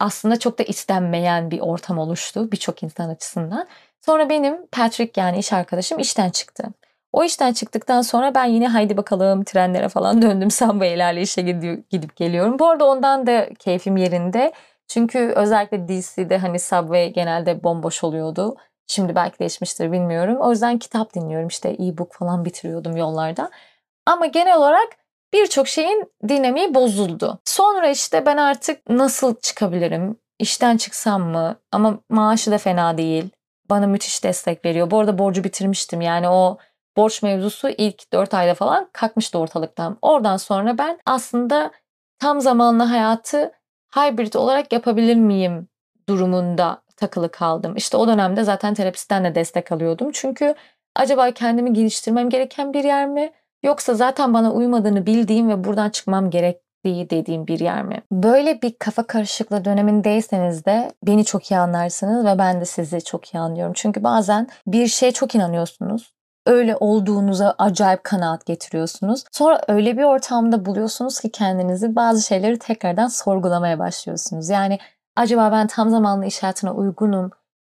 aslında 0.00 0.38
çok 0.38 0.58
da 0.58 0.62
istenmeyen 0.62 1.50
bir 1.50 1.60
ortam 1.60 1.98
oluştu 1.98 2.52
birçok 2.52 2.82
insan 2.82 3.08
açısından. 3.08 3.68
Sonra 4.06 4.28
benim 4.28 4.66
Patrick 4.66 5.20
yani 5.20 5.38
iş 5.38 5.52
arkadaşım 5.52 5.98
işten 5.98 6.30
çıktı. 6.30 6.64
O 7.12 7.24
işten 7.24 7.52
çıktıktan 7.52 8.02
sonra 8.02 8.34
ben 8.34 8.44
yine 8.44 8.68
haydi 8.68 8.96
bakalım 8.96 9.44
trenlere 9.44 9.88
falan 9.88 10.22
döndüm. 10.22 10.50
Subway'lerle 10.50 11.22
işe 11.22 11.42
gidip 11.90 12.16
geliyorum. 12.16 12.58
Bu 12.58 12.68
arada 12.68 12.84
ondan 12.84 13.26
da 13.26 13.48
keyfim 13.58 13.96
yerinde. 13.96 14.52
Çünkü 14.90 15.18
özellikle 15.18 15.88
DC'de 15.88 16.38
hani 16.38 16.58
Subway 16.58 17.12
genelde 17.12 17.64
bomboş 17.64 18.04
oluyordu. 18.04 18.56
Şimdi 18.86 19.14
belki 19.14 19.38
değişmiştir 19.38 19.92
bilmiyorum. 19.92 20.36
O 20.40 20.50
yüzden 20.50 20.78
kitap 20.78 21.14
dinliyorum. 21.14 21.48
İşte 21.48 21.68
e-book 21.68 22.12
falan 22.12 22.44
bitiriyordum 22.44 22.96
yollarda. 22.96 23.50
Ama 24.06 24.26
genel 24.26 24.56
olarak 24.56 24.88
birçok 25.32 25.68
şeyin 25.68 26.12
dinamiği 26.28 26.74
bozuldu. 26.74 27.38
Sonra 27.44 27.88
işte 27.88 28.26
ben 28.26 28.36
artık 28.36 28.88
nasıl 28.90 29.34
çıkabilirim? 29.40 30.16
İşten 30.38 30.76
çıksam 30.76 31.22
mı? 31.22 31.56
Ama 31.72 31.98
maaşı 32.08 32.50
da 32.50 32.58
fena 32.58 32.98
değil 32.98 33.30
bana 33.70 33.86
müthiş 33.86 34.24
destek 34.24 34.64
veriyor. 34.64 34.90
Bu 34.90 34.98
arada 34.98 35.18
borcu 35.18 35.44
bitirmiştim. 35.44 36.00
Yani 36.00 36.28
o 36.28 36.58
borç 36.96 37.22
mevzusu 37.22 37.68
ilk 37.68 38.12
4 38.12 38.34
ayda 38.34 38.54
falan 38.54 38.90
kalkmıştı 38.92 39.38
ortalıktan. 39.38 39.98
Oradan 40.02 40.36
sonra 40.36 40.78
ben 40.78 40.98
aslında 41.06 41.70
tam 42.18 42.40
zamanlı 42.40 42.82
hayatı 42.82 43.52
hybrid 43.96 44.34
olarak 44.34 44.72
yapabilir 44.72 45.16
miyim 45.16 45.68
durumunda 46.08 46.82
takılı 46.96 47.30
kaldım. 47.30 47.76
İşte 47.76 47.96
o 47.96 48.08
dönemde 48.08 48.44
zaten 48.44 48.74
terapistten 48.74 49.24
de 49.24 49.34
destek 49.34 49.72
alıyordum. 49.72 50.10
Çünkü 50.12 50.54
acaba 50.96 51.30
kendimi 51.30 51.72
geliştirmem 51.72 52.30
gereken 52.30 52.72
bir 52.72 52.84
yer 52.84 53.08
mi? 53.08 53.32
Yoksa 53.62 53.94
zaten 53.94 54.34
bana 54.34 54.52
uymadığını 54.52 55.06
bildiğim 55.06 55.48
ve 55.48 55.64
buradan 55.64 55.90
çıkmam 55.90 56.30
gerek 56.30 56.60
değil 56.84 57.10
dediğim 57.10 57.46
bir 57.46 57.60
yer 57.60 57.82
mi? 57.82 58.02
Böyle 58.12 58.62
bir 58.62 58.74
kafa 58.78 59.06
karışıklığı 59.06 59.64
dönemindeyseniz 59.64 60.64
de 60.64 60.92
beni 61.06 61.24
çok 61.24 61.50
iyi 61.50 61.58
anlarsınız 61.58 62.24
ve 62.24 62.38
ben 62.38 62.60
de 62.60 62.64
sizi 62.64 63.04
çok 63.04 63.34
iyi 63.34 63.38
anlıyorum. 63.38 63.72
Çünkü 63.76 64.04
bazen 64.04 64.48
bir 64.66 64.86
şeye 64.86 65.12
çok 65.12 65.34
inanıyorsunuz 65.34 66.12
öyle 66.46 66.76
olduğunuza 66.76 67.54
acayip 67.58 68.04
kanaat 68.04 68.46
getiriyorsunuz. 68.46 69.24
Sonra 69.32 69.60
öyle 69.68 69.98
bir 69.98 70.02
ortamda 70.02 70.64
buluyorsunuz 70.64 71.20
ki 71.20 71.30
kendinizi 71.30 71.96
bazı 71.96 72.22
şeyleri 72.22 72.58
tekrardan 72.58 73.08
sorgulamaya 73.08 73.78
başlıyorsunuz. 73.78 74.48
Yani 74.48 74.78
acaba 75.16 75.52
ben 75.52 75.66
tam 75.66 75.90
zamanlı 75.90 76.26
iş 76.26 76.42
hayatına 76.42 76.74
uygunum 76.74 77.30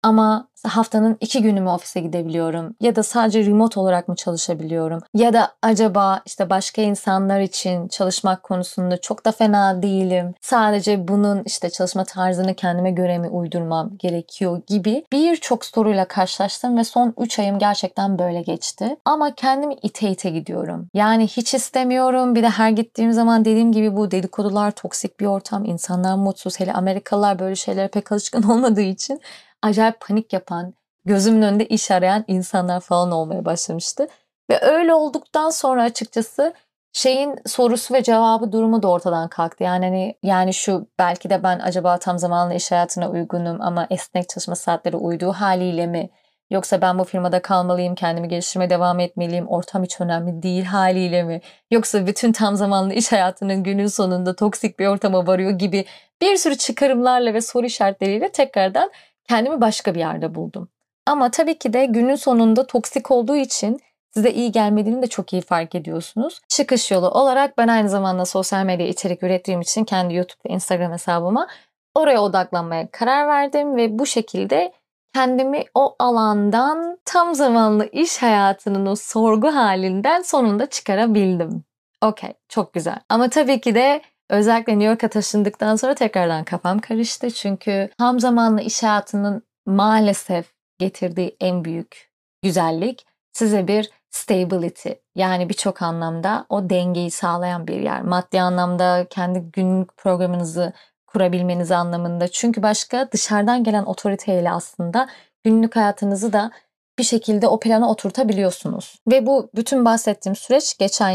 ama 0.04 0.48
haftanın 0.68 1.18
iki 1.22 1.42
günü 1.42 1.62
mü 1.62 1.70
ofise 1.70 2.00
gidebiliyorum? 2.00 2.76
Ya 2.82 2.96
da 2.96 3.04
sadece 3.04 3.46
remote 3.46 3.80
olarak 3.80 4.08
mı 4.08 4.16
çalışabiliyorum? 4.16 5.02
Ya 5.14 5.34
da 5.34 5.52
acaba 5.62 6.22
işte 6.26 6.50
başka 6.50 6.82
insanlar 6.82 7.40
için 7.40 7.88
çalışmak 7.88 8.44
konusunda 8.44 8.98
çok 8.98 9.26
da 9.26 9.32
fena 9.32 9.82
değilim. 9.82 10.34
Sadece 10.42 11.08
bunun 11.08 11.44
işte 11.46 11.70
çalışma 11.70 12.04
tarzını 12.04 12.54
kendime 12.54 12.92
göre 12.92 13.18
mi 13.18 13.30
uydurmam 13.30 13.92
gerekiyor 13.98 14.62
gibi 14.68 15.06
birçok 15.12 15.66
soruyla 15.66 16.06
karşılaştım 16.06 16.78
ve 16.78 16.84
son 16.84 17.14
3 17.18 17.40
ayım 17.40 17.60
gerçekten 17.60 18.20
böyle 18.20 18.42
geçti. 18.42 18.98
Ama 19.06 19.36
kendimi 19.36 19.74
ite 19.74 20.12
ite 20.12 20.30
gidiyorum. 20.30 20.88
Yani 20.94 21.28
hiç 21.28 21.54
istemiyorum. 21.54 22.36
Bir 22.36 22.44
de 22.44 22.50
her 22.50 22.70
gittiğim 22.70 23.14
zaman 23.14 23.46
dediğim 23.46 23.72
gibi 23.72 23.96
bu 23.96 24.12
dedikodular, 24.12 24.72
toksik 24.72 25.20
bir 25.20 25.26
ortam, 25.26 25.66
insanlar 25.66 26.16
mutsuz. 26.16 26.60
Hele 26.60 26.74
Amerikalılar 26.74 27.40
böyle 27.40 27.56
şeylere 27.56 27.88
pek 27.88 28.12
alışkın 28.12 28.44
olmadığı 28.50 28.82
için 28.82 29.22
acayip 29.64 30.00
panik 30.00 30.34
yapan, 30.34 30.74
gözümün 31.06 31.42
önünde 31.42 31.66
iş 31.66 31.92
arayan 31.92 32.24
insanlar 32.28 32.80
falan 32.80 33.12
olmaya 33.12 33.46
başlamıştı. 33.46 34.08
Ve 34.50 34.62
öyle 34.62 34.94
olduktan 34.94 35.50
sonra 35.50 35.84
açıkçası 35.84 36.54
şeyin 36.94 37.36
sorusu 37.46 37.94
ve 37.94 38.04
cevabı 38.04 38.52
durumu 38.52 38.84
da 38.84 38.88
ortadan 38.88 39.30
kalktı. 39.30 39.64
Yani 39.64 39.86
hani 39.86 40.16
yani 40.24 40.54
şu 40.54 40.88
belki 41.00 41.30
de 41.30 41.44
ben 41.44 41.60
acaba 41.60 41.98
tam 41.98 42.20
zamanlı 42.20 42.54
iş 42.54 42.72
hayatına 42.72 43.10
uygunum 43.10 43.62
ama 43.62 43.88
esnek 43.90 44.30
çalışma 44.30 44.56
saatleri 44.56 44.98
uyduğu 44.98 45.32
haliyle 45.32 45.88
mi? 45.88 46.10
Yoksa 46.52 46.82
ben 46.82 47.00
bu 47.00 47.04
firmada 47.04 47.42
kalmalıyım, 47.42 47.96
kendimi 47.96 48.28
geliştirmeye 48.28 48.70
devam 48.70 49.00
etmeliyim, 49.00 49.48
ortam 49.48 49.84
hiç 49.84 50.02
önemli 50.02 50.44
değil 50.44 50.66
haliyle 50.66 51.24
mi? 51.24 51.42
Yoksa 51.72 52.08
bütün 52.08 52.32
tam 52.32 52.56
zamanlı 52.56 52.94
iş 52.94 53.12
hayatının 53.12 53.64
günün 53.64 53.88
sonunda 53.88 54.36
toksik 54.36 54.80
bir 54.80 54.88
ortama 54.88 55.28
varıyor 55.28 55.52
gibi 55.52 55.86
bir 56.22 56.38
sürü 56.38 56.58
çıkarımlarla 56.58 57.34
ve 57.34 57.42
soru 57.42 57.66
işaretleriyle 57.66 58.32
tekrardan 58.32 58.92
kendimi 59.28 59.62
başka 59.62 59.96
bir 59.96 60.00
yerde 60.00 60.36
buldum. 60.36 60.70
Ama 61.06 61.32
tabii 61.32 61.58
ki 61.58 61.74
de 61.74 61.86
günün 61.86 62.16
sonunda 62.16 62.68
toksik 62.68 63.12
olduğu 63.12 63.36
için 63.36 63.80
size 64.12 64.32
iyi 64.32 64.52
gelmediğini 64.52 65.02
de 65.02 65.08
çok 65.08 65.34
iyi 65.34 65.42
fark 65.42 65.76
ediyorsunuz. 65.76 66.42
Çıkış 66.48 66.92
yolu 66.92 67.10
olarak 67.10 67.58
ben 67.58 67.68
aynı 67.68 67.90
zamanda 67.90 68.26
sosyal 68.26 68.66
medya 68.66 68.88
içerik 68.88 69.24
ürettiğim 69.24 69.62
için 69.62 69.84
kendi 69.84 70.14
YouTube 70.14 70.50
ve 70.50 70.54
Instagram 70.54 70.92
hesabıma 70.92 71.48
Oraya 71.96 72.22
odaklanmaya 72.22 72.92
karar 72.92 73.28
verdim 73.28 73.76
ve 73.76 74.00
bu 74.00 74.06
şekilde 74.06 74.74
kendimi 75.14 75.64
o 75.74 75.96
alandan 76.00 76.98
tam 77.06 77.36
zamanlı 77.36 77.90
iş 77.92 78.22
hayatının 78.22 78.86
o 78.86 78.96
sorgu 78.96 79.56
halinden 79.56 80.22
sonunda 80.22 80.66
çıkarabildim. 80.66 81.64
Okey, 82.02 82.34
çok 82.50 82.74
güzel. 82.74 83.00
Ama 83.10 83.30
tabii 83.30 83.62
ki 83.62 83.76
de 83.76 84.02
özellikle 84.34 84.74
New 84.74 84.86
York'a 84.86 85.08
taşındıktan 85.08 85.76
sonra 85.76 85.96
tekrardan 85.96 86.44
kafam 86.44 86.80
karıştı. 86.80 87.32
Çünkü 87.32 87.90
tam 87.98 88.20
zamanlı 88.20 88.62
iş 88.62 88.84
hayatının 88.84 89.44
maalesef 89.66 90.54
getirdiği 90.80 91.38
en 91.40 91.66
büyük 91.66 92.12
güzellik 92.44 93.06
size 93.34 93.68
bir 93.68 93.90
stability 94.10 94.90
yani 95.16 95.50
birçok 95.50 95.82
anlamda 95.82 96.46
o 96.50 96.70
dengeyi 96.70 97.12
sağlayan 97.12 97.68
bir 97.68 97.80
yer. 97.80 98.02
Maddi 98.02 98.42
anlamda 98.42 99.08
kendi 99.10 99.40
günlük 99.40 99.98
programınızı 99.98 100.74
kurabilmeniz 101.08 101.72
anlamında. 101.72 102.28
Çünkü 102.28 102.64
başka 102.64 103.12
dışarıdan 103.12 103.64
gelen 103.64 103.84
otoriteyle 103.84 104.52
aslında 104.52 105.08
günlük 105.44 105.76
hayatınızı 105.76 106.34
da 106.34 106.52
bir 107.00 107.04
şekilde 107.04 107.48
o 107.48 107.60
plana 107.60 107.90
oturtabiliyorsunuz. 107.90 109.00
Ve 109.12 109.26
bu 109.26 109.50
bütün 109.56 109.86
bahsettiğim 109.86 110.36
süreç 110.36 110.78
geçen 110.78 111.10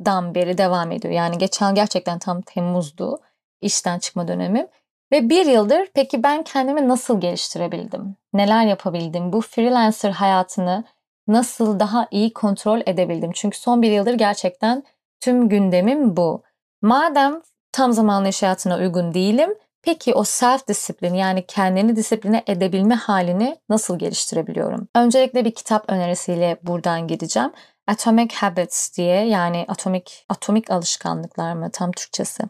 yıldan 0.00 0.34
beri 0.34 0.58
devam 0.58 0.92
ediyor. 0.92 1.14
Yani 1.14 1.38
geçen 1.38 1.74
gerçekten 1.74 2.18
tam 2.18 2.42
Temmuz'du 2.42 3.18
işten 3.60 3.98
çıkma 3.98 4.28
dönemim. 4.28 4.66
Ve 5.12 5.28
bir 5.28 5.46
yıldır 5.46 5.88
peki 5.94 6.22
ben 6.22 6.42
kendimi 6.42 6.88
nasıl 6.88 7.20
geliştirebildim? 7.20 8.16
Neler 8.32 8.66
yapabildim? 8.66 9.32
Bu 9.32 9.40
freelancer 9.40 10.10
hayatını 10.10 10.84
nasıl 11.28 11.80
daha 11.80 12.08
iyi 12.10 12.32
kontrol 12.32 12.80
edebildim? 12.86 13.30
Çünkü 13.34 13.58
son 13.58 13.82
bir 13.82 13.90
yıldır 13.90 14.14
gerçekten 14.14 14.84
tüm 15.20 15.48
gündemim 15.48 16.16
bu. 16.16 16.42
Madem 16.82 17.42
tam 17.72 17.92
zamanlı 17.92 18.28
iş 18.28 18.42
hayatına 18.42 18.76
uygun 18.76 19.14
değilim, 19.14 19.54
peki 19.82 20.14
o 20.14 20.24
self 20.24 20.68
disiplin 20.68 21.14
yani 21.14 21.46
kendini 21.46 21.96
disipline 21.96 22.42
edebilme 22.46 22.94
halini 22.94 23.56
nasıl 23.68 23.98
geliştirebiliyorum? 23.98 24.88
Öncelikle 24.94 25.44
bir 25.44 25.54
kitap 25.54 25.90
önerisiyle 25.92 26.56
buradan 26.62 27.08
gideceğim. 27.08 27.52
Atomic 27.86 28.34
Habits 28.34 28.96
diye 28.96 29.26
yani 29.26 29.64
atomik 29.68 30.24
atomik 30.28 30.70
alışkanlıklar 30.70 31.52
mı 31.52 31.70
tam 31.72 31.92
Türkçesi. 31.92 32.42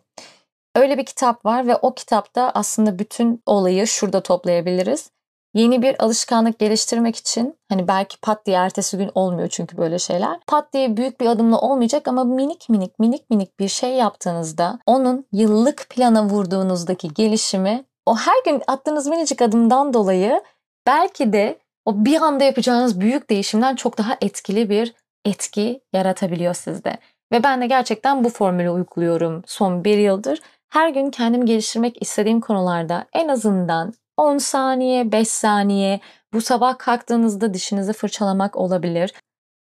Öyle 0.77 0.99
bir 0.99 1.07
kitap 1.07 1.45
var 1.45 1.67
ve 1.67 1.77
o 1.77 1.95
kitapta 1.95 2.51
aslında 2.55 2.99
bütün 2.99 3.43
olayı 3.47 3.87
şurada 3.87 4.23
toplayabiliriz. 4.23 5.11
Yeni 5.55 5.83
bir 5.83 6.05
alışkanlık 6.05 6.59
geliştirmek 6.59 7.17
için 7.17 7.59
hani 7.69 7.89
belki 7.89 8.21
pat 8.21 8.47
diye 8.47 8.57
ertesi 8.57 8.97
gün 8.97 9.11
olmuyor 9.15 9.49
çünkü 9.49 9.77
böyle 9.77 9.99
şeyler. 9.99 10.41
Pat 10.47 10.73
diye 10.73 10.97
büyük 10.97 11.21
bir 11.21 11.27
adımla 11.27 11.59
olmayacak 11.61 12.09
ama 12.09 12.25
minik 12.25 12.69
minik 12.69 12.99
minik 12.99 13.31
minik 13.31 13.61
bir 13.61 13.69
şey 13.69 13.91
yaptığınızda 13.91 14.79
onun 14.87 15.27
yıllık 15.33 15.87
plana 15.91 16.25
vurduğunuzdaki 16.25 17.15
gelişimi 17.15 17.85
o 18.07 18.17
her 18.17 18.45
gün 18.45 18.63
attığınız 18.67 19.07
minicik 19.07 19.43
adımdan 19.43 19.95
dolayı 19.95 20.43
belki 20.87 21.33
de 21.33 21.59
o 21.85 22.05
bir 22.05 22.23
anda 22.23 22.45
yapacağınız 22.45 23.01
büyük 23.01 23.31
değişimden 23.31 23.77
çok 23.77 23.99
daha 23.99 24.17
etkili 24.21 24.71
bir 24.71 24.95
etki 25.27 25.81
yaratabiliyor 25.93 26.55
sizde. 26.55 26.97
Ve 27.33 27.43
ben 27.43 27.61
de 27.61 27.67
gerçekten 27.67 28.25
bu 28.25 28.29
formülü 28.29 28.71
uyguluyorum 28.71 29.43
son 29.47 29.85
bir 29.85 29.99
yıldır. 29.99 30.41
Her 30.69 30.89
gün 30.89 31.11
kendimi 31.11 31.45
geliştirmek 31.45 32.03
istediğim 32.03 32.41
konularda 32.41 33.07
en 33.13 33.29
azından 33.29 33.95
10 34.17 34.39
saniye, 34.39 35.13
5 35.13 35.29
saniye 35.29 36.01
bu 36.33 36.41
sabah 36.41 36.79
kalktığınızda 36.79 37.55
dişinizi 37.55 37.93
fırçalamak 37.93 38.57
olabilir. 38.57 39.15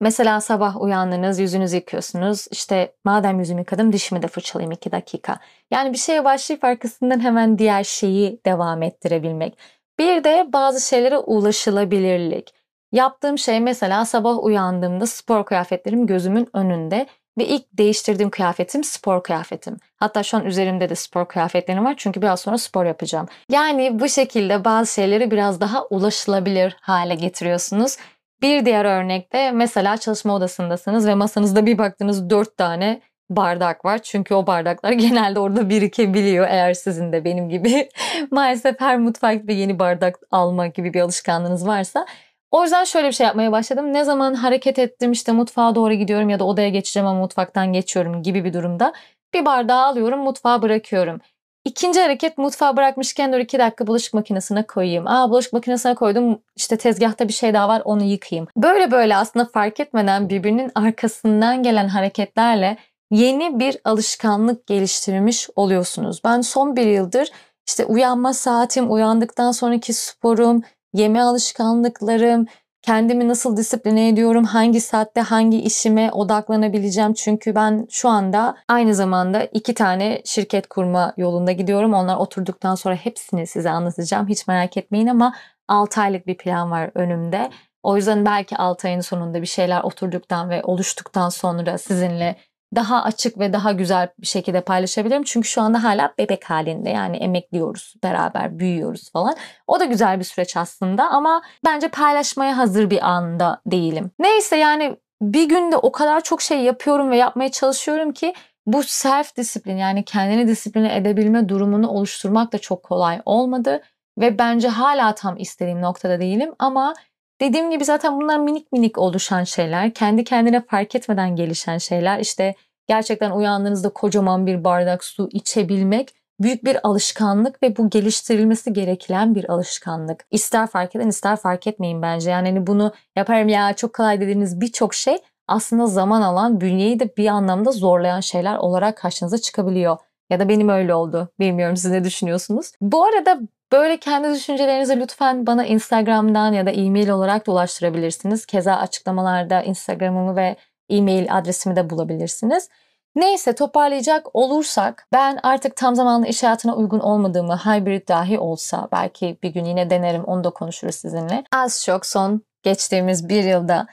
Mesela 0.00 0.40
sabah 0.40 0.82
uyandınız, 0.82 1.38
yüzünüzü 1.38 1.76
yıkıyorsunuz. 1.76 2.46
İşte 2.50 2.94
madem 3.04 3.38
yüzümü 3.38 3.60
yıkadım 3.60 3.92
dişimi 3.92 4.22
de 4.22 4.28
fırçalayayım 4.28 4.72
2 4.72 4.92
dakika. 4.92 5.38
Yani 5.70 5.92
bir 5.92 5.98
şeye 5.98 6.24
başlayıp 6.24 6.64
arkasından 6.64 7.20
hemen 7.20 7.58
diğer 7.58 7.84
şeyi 7.84 8.40
devam 8.46 8.82
ettirebilmek. 8.82 9.58
Bir 9.98 10.24
de 10.24 10.46
bazı 10.52 10.88
şeylere 10.88 11.18
ulaşılabilirlik. 11.18 12.54
Yaptığım 12.92 13.38
şey 13.38 13.60
mesela 13.60 14.04
sabah 14.04 14.44
uyandığımda 14.44 15.06
spor 15.06 15.44
kıyafetlerim 15.44 16.06
gözümün 16.06 16.48
önünde 16.54 17.06
ve 17.38 17.46
ilk 17.46 17.64
değiştirdiğim 17.72 18.30
kıyafetim 18.30 18.84
spor 18.84 19.22
kıyafetim. 19.22 19.76
Hatta 19.96 20.22
şu 20.22 20.36
an 20.36 20.44
üzerimde 20.44 20.88
de 20.88 20.94
spor 20.94 21.28
kıyafetlerim 21.28 21.84
var 21.84 21.94
çünkü 21.96 22.22
biraz 22.22 22.40
sonra 22.40 22.58
spor 22.58 22.84
yapacağım. 22.84 23.26
Yani 23.48 24.00
bu 24.00 24.08
şekilde 24.08 24.64
bazı 24.64 24.94
şeyleri 24.94 25.30
biraz 25.30 25.60
daha 25.60 25.84
ulaşılabilir 25.84 26.76
hale 26.80 27.14
getiriyorsunuz. 27.14 27.96
Bir 28.42 28.64
diğer 28.64 28.84
örnekte 28.84 29.50
mesela 29.50 29.96
çalışma 29.96 30.34
odasındasınız 30.34 31.06
ve 31.06 31.14
masanızda 31.14 31.66
bir 31.66 31.78
baktınız 31.78 32.30
dört 32.30 32.56
tane 32.56 33.00
bardak 33.30 33.84
var. 33.84 33.98
Çünkü 33.98 34.34
o 34.34 34.46
bardaklar 34.46 34.92
genelde 34.92 35.40
orada 35.40 35.68
birikebiliyor 35.68 36.46
eğer 36.48 36.74
sizin 36.74 37.12
de 37.12 37.24
benim 37.24 37.48
gibi 37.48 37.88
maalesef 38.30 38.80
her 38.80 38.98
mutfakta 38.98 39.52
yeni 39.52 39.78
bardak 39.78 40.18
alma 40.30 40.66
gibi 40.66 40.94
bir 40.94 41.00
alışkanlığınız 41.00 41.66
varsa 41.66 42.06
o 42.52 42.62
yüzden 42.62 42.84
şöyle 42.84 43.08
bir 43.08 43.12
şey 43.12 43.26
yapmaya 43.26 43.52
başladım. 43.52 43.92
Ne 43.92 44.04
zaman 44.04 44.34
hareket 44.34 44.78
ettim 44.78 45.12
işte 45.12 45.32
mutfağa 45.32 45.74
doğru 45.74 45.94
gidiyorum 45.94 46.30
ya 46.30 46.38
da 46.38 46.44
odaya 46.44 46.68
geçeceğim 46.68 47.06
ama 47.06 47.20
mutfaktan 47.20 47.72
geçiyorum 47.72 48.22
gibi 48.22 48.44
bir 48.44 48.52
durumda 48.52 48.92
bir 49.34 49.44
bardağı 49.44 49.82
alıyorum 49.82 50.20
mutfağa 50.20 50.62
bırakıyorum. 50.62 51.20
İkinci 51.64 52.00
hareket 52.00 52.38
mutfağa 52.38 52.76
bırakmışken 52.76 53.32
dur 53.32 53.38
iki 53.38 53.58
dakika 53.58 53.86
bulaşık 53.86 54.14
makinesine 54.14 54.66
koyayım. 54.66 55.06
Aa 55.06 55.30
bulaşık 55.30 55.52
makinesine 55.52 55.94
koydum 55.94 56.38
işte 56.56 56.76
tezgahta 56.76 57.28
bir 57.28 57.32
şey 57.32 57.54
daha 57.54 57.68
var 57.68 57.82
onu 57.84 58.02
yıkayayım. 58.02 58.48
Böyle 58.56 58.90
böyle 58.90 59.16
aslında 59.16 59.44
fark 59.44 59.80
etmeden 59.80 60.28
birbirinin 60.28 60.72
arkasından 60.74 61.62
gelen 61.62 61.88
hareketlerle 61.88 62.76
yeni 63.10 63.58
bir 63.60 63.76
alışkanlık 63.84 64.66
geliştirmiş 64.66 65.48
oluyorsunuz. 65.56 66.20
Ben 66.24 66.40
son 66.40 66.76
bir 66.76 66.86
yıldır 66.86 67.28
işte 67.68 67.84
uyanma 67.84 68.32
saatim, 68.32 68.92
uyandıktan 68.92 69.52
sonraki 69.52 69.92
sporum, 69.92 70.62
yeme 70.92 71.22
alışkanlıklarım, 71.22 72.46
kendimi 72.82 73.28
nasıl 73.28 73.56
disipline 73.56 74.08
ediyorum, 74.08 74.44
hangi 74.44 74.80
saatte 74.80 75.20
hangi 75.20 75.60
işime 75.60 76.10
odaklanabileceğim. 76.12 77.12
Çünkü 77.12 77.54
ben 77.54 77.86
şu 77.90 78.08
anda 78.08 78.56
aynı 78.68 78.94
zamanda 78.94 79.44
iki 79.44 79.74
tane 79.74 80.22
şirket 80.24 80.66
kurma 80.66 81.12
yolunda 81.16 81.52
gidiyorum. 81.52 81.94
Onlar 81.94 82.16
oturduktan 82.16 82.74
sonra 82.74 82.94
hepsini 82.94 83.46
size 83.46 83.70
anlatacağım. 83.70 84.28
Hiç 84.28 84.46
merak 84.46 84.76
etmeyin 84.76 85.06
ama 85.06 85.34
6 85.68 86.00
aylık 86.00 86.26
bir 86.26 86.36
plan 86.36 86.70
var 86.70 86.90
önümde. 86.94 87.50
O 87.82 87.96
yüzden 87.96 88.24
belki 88.24 88.56
6 88.56 88.88
ayın 88.88 89.00
sonunda 89.00 89.42
bir 89.42 89.46
şeyler 89.46 89.82
oturduktan 89.82 90.50
ve 90.50 90.62
oluştuktan 90.62 91.28
sonra 91.28 91.78
sizinle 91.78 92.36
daha 92.74 93.02
açık 93.02 93.38
ve 93.38 93.52
daha 93.52 93.72
güzel 93.72 94.08
bir 94.18 94.26
şekilde 94.26 94.60
paylaşabilirim. 94.60 95.22
Çünkü 95.22 95.48
şu 95.48 95.62
anda 95.62 95.84
hala 95.84 96.14
bebek 96.18 96.50
halinde 96.50 96.90
yani 96.90 97.16
emekliyoruz 97.16 97.94
beraber 98.04 98.58
büyüyoruz 98.58 99.12
falan. 99.12 99.34
O 99.66 99.80
da 99.80 99.84
güzel 99.84 100.18
bir 100.18 100.24
süreç 100.24 100.56
aslında 100.56 101.10
ama 101.10 101.42
bence 101.64 101.88
paylaşmaya 101.88 102.56
hazır 102.56 102.90
bir 102.90 103.08
anda 103.08 103.60
değilim. 103.66 104.10
Neyse 104.18 104.56
yani 104.56 104.96
bir 105.22 105.48
günde 105.48 105.76
o 105.76 105.92
kadar 105.92 106.20
çok 106.20 106.42
şey 106.42 106.60
yapıyorum 106.60 107.10
ve 107.10 107.16
yapmaya 107.16 107.50
çalışıyorum 107.50 108.12
ki 108.12 108.34
bu 108.66 108.82
self 108.82 109.36
disiplin 109.36 109.76
yani 109.76 110.04
kendini 110.04 110.48
disipline 110.48 110.96
edebilme 110.96 111.48
durumunu 111.48 111.88
oluşturmak 111.88 112.52
da 112.52 112.58
çok 112.58 112.82
kolay 112.82 113.20
olmadı. 113.26 113.82
Ve 114.18 114.38
bence 114.38 114.68
hala 114.68 115.14
tam 115.14 115.36
istediğim 115.36 115.80
noktada 115.82 116.20
değilim 116.20 116.54
ama 116.58 116.94
Dediğim 117.42 117.70
gibi 117.70 117.84
zaten 117.84 118.20
bunlar 118.20 118.38
minik 118.38 118.72
minik 118.72 118.98
oluşan 118.98 119.44
şeyler. 119.44 119.94
Kendi 119.94 120.24
kendine 120.24 120.60
fark 120.60 120.94
etmeden 120.94 121.36
gelişen 121.36 121.78
şeyler. 121.78 122.18
İşte 122.18 122.54
gerçekten 122.86 123.30
uyandığınızda 123.30 123.88
kocaman 123.88 124.46
bir 124.46 124.64
bardak 124.64 125.04
su 125.04 125.28
içebilmek 125.32 126.14
büyük 126.40 126.64
bir 126.64 126.86
alışkanlık 126.86 127.62
ve 127.62 127.76
bu 127.76 127.90
geliştirilmesi 127.90 128.72
gereken 128.72 129.34
bir 129.34 129.52
alışkanlık. 129.52 130.24
İster 130.30 130.66
fark 130.66 130.96
eden 130.96 131.08
ister 131.08 131.36
fark 131.36 131.66
etmeyin 131.66 132.02
bence. 132.02 132.30
Yani 132.30 132.48
hani 132.48 132.66
bunu 132.66 132.92
yaparım 133.16 133.48
ya 133.48 133.72
çok 133.72 133.94
kolay 133.94 134.20
dediğiniz 134.20 134.60
birçok 134.60 134.94
şey 134.94 135.18
aslında 135.48 135.86
zaman 135.86 136.22
alan, 136.22 136.60
bünyeyi 136.60 137.00
de 137.00 137.16
bir 137.16 137.26
anlamda 137.26 137.70
zorlayan 137.72 138.20
şeyler 138.20 138.56
olarak 138.56 138.96
karşınıza 138.96 139.38
çıkabiliyor. 139.38 139.96
Ya 140.30 140.40
da 140.40 140.48
benim 140.48 140.68
öyle 140.68 140.94
oldu. 140.94 141.28
Bilmiyorum 141.40 141.76
siz 141.76 141.90
ne 141.90 142.04
düşünüyorsunuz. 142.04 142.72
Bu 142.80 143.04
arada 143.04 143.40
Böyle 143.72 143.96
kendi 143.96 144.34
düşüncelerinizi 144.34 145.00
lütfen 145.00 145.46
bana 145.46 145.64
Instagram'dan 145.64 146.52
ya 146.52 146.66
da 146.66 146.70
e-mail 146.70 147.08
olarak 147.08 147.46
da 147.46 147.52
ulaştırabilirsiniz. 147.52 148.46
Keza 148.46 148.74
açıklamalarda 148.74 149.62
Instagram'ımı 149.62 150.36
ve 150.36 150.56
e-mail 150.88 151.36
adresimi 151.36 151.76
de 151.76 151.90
bulabilirsiniz. 151.90 152.68
Neyse 153.14 153.54
toparlayacak 153.54 154.36
olursak 154.36 155.06
ben 155.12 155.38
artık 155.42 155.76
tam 155.76 155.94
zamanlı 155.94 156.26
iş 156.26 156.42
hayatına 156.42 156.76
uygun 156.76 157.00
olmadığımı 157.00 157.56
hybrid 157.56 158.08
dahi 158.08 158.38
olsa 158.38 158.88
belki 158.92 159.38
bir 159.42 159.48
gün 159.48 159.64
yine 159.64 159.90
denerim 159.90 160.24
onu 160.24 160.44
da 160.44 160.50
konuşuruz 160.50 160.94
sizinle. 160.94 161.44
Az 161.52 161.84
çok 161.84 162.06
son 162.06 162.42
geçtiğimiz 162.62 163.28
bir 163.28 163.44
yılda 163.44 163.86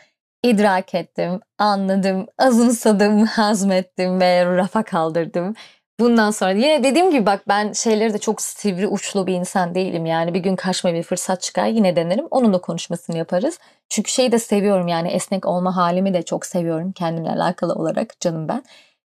idrak 0.44 0.96
ettim, 0.96 1.40
anladım, 1.58 2.26
azımsadım, 2.38 3.26
hazmettim 3.26 4.20
ve 4.22 4.46
rafa 4.46 4.84
kaldırdım. 4.84 5.54
Bundan 6.00 6.32
sonra 6.32 6.52
yine 6.52 6.84
dediğim 6.84 7.12
gibi 7.12 7.26
bak 7.26 7.48
ben 7.48 7.72
şeyleri 7.72 8.14
de 8.14 8.18
çok 8.18 8.42
sivri 8.42 8.88
uçlu 8.88 9.28
bir 9.28 9.34
insan 9.34 9.76
değilim. 9.76 10.06
Yani 10.06 10.34
bir 10.34 10.40
gün 10.40 10.56
karşıma 10.56 10.94
bir 10.94 11.04
fırsat 11.04 11.42
çıkar 11.42 11.66
yine 11.66 11.96
denerim. 11.96 12.28
Onun 12.32 12.54
da 12.54 12.62
konuşmasını 12.62 13.18
yaparız. 13.18 13.60
Çünkü 13.90 14.12
şeyi 14.12 14.32
de 14.32 14.40
seviyorum 14.40 14.88
yani 14.88 15.08
esnek 15.10 15.46
olma 15.46 15.76
halimi 15.76 16.14
de 16.14 16.22
çok 16.22 16.46
seviyorum 16.46 16.92
kendimle 16.92 17.30
alakalı 17.30 17.74
olarak 17.74 18.20
canım 18.20 18.48
ben. 18.48 18.64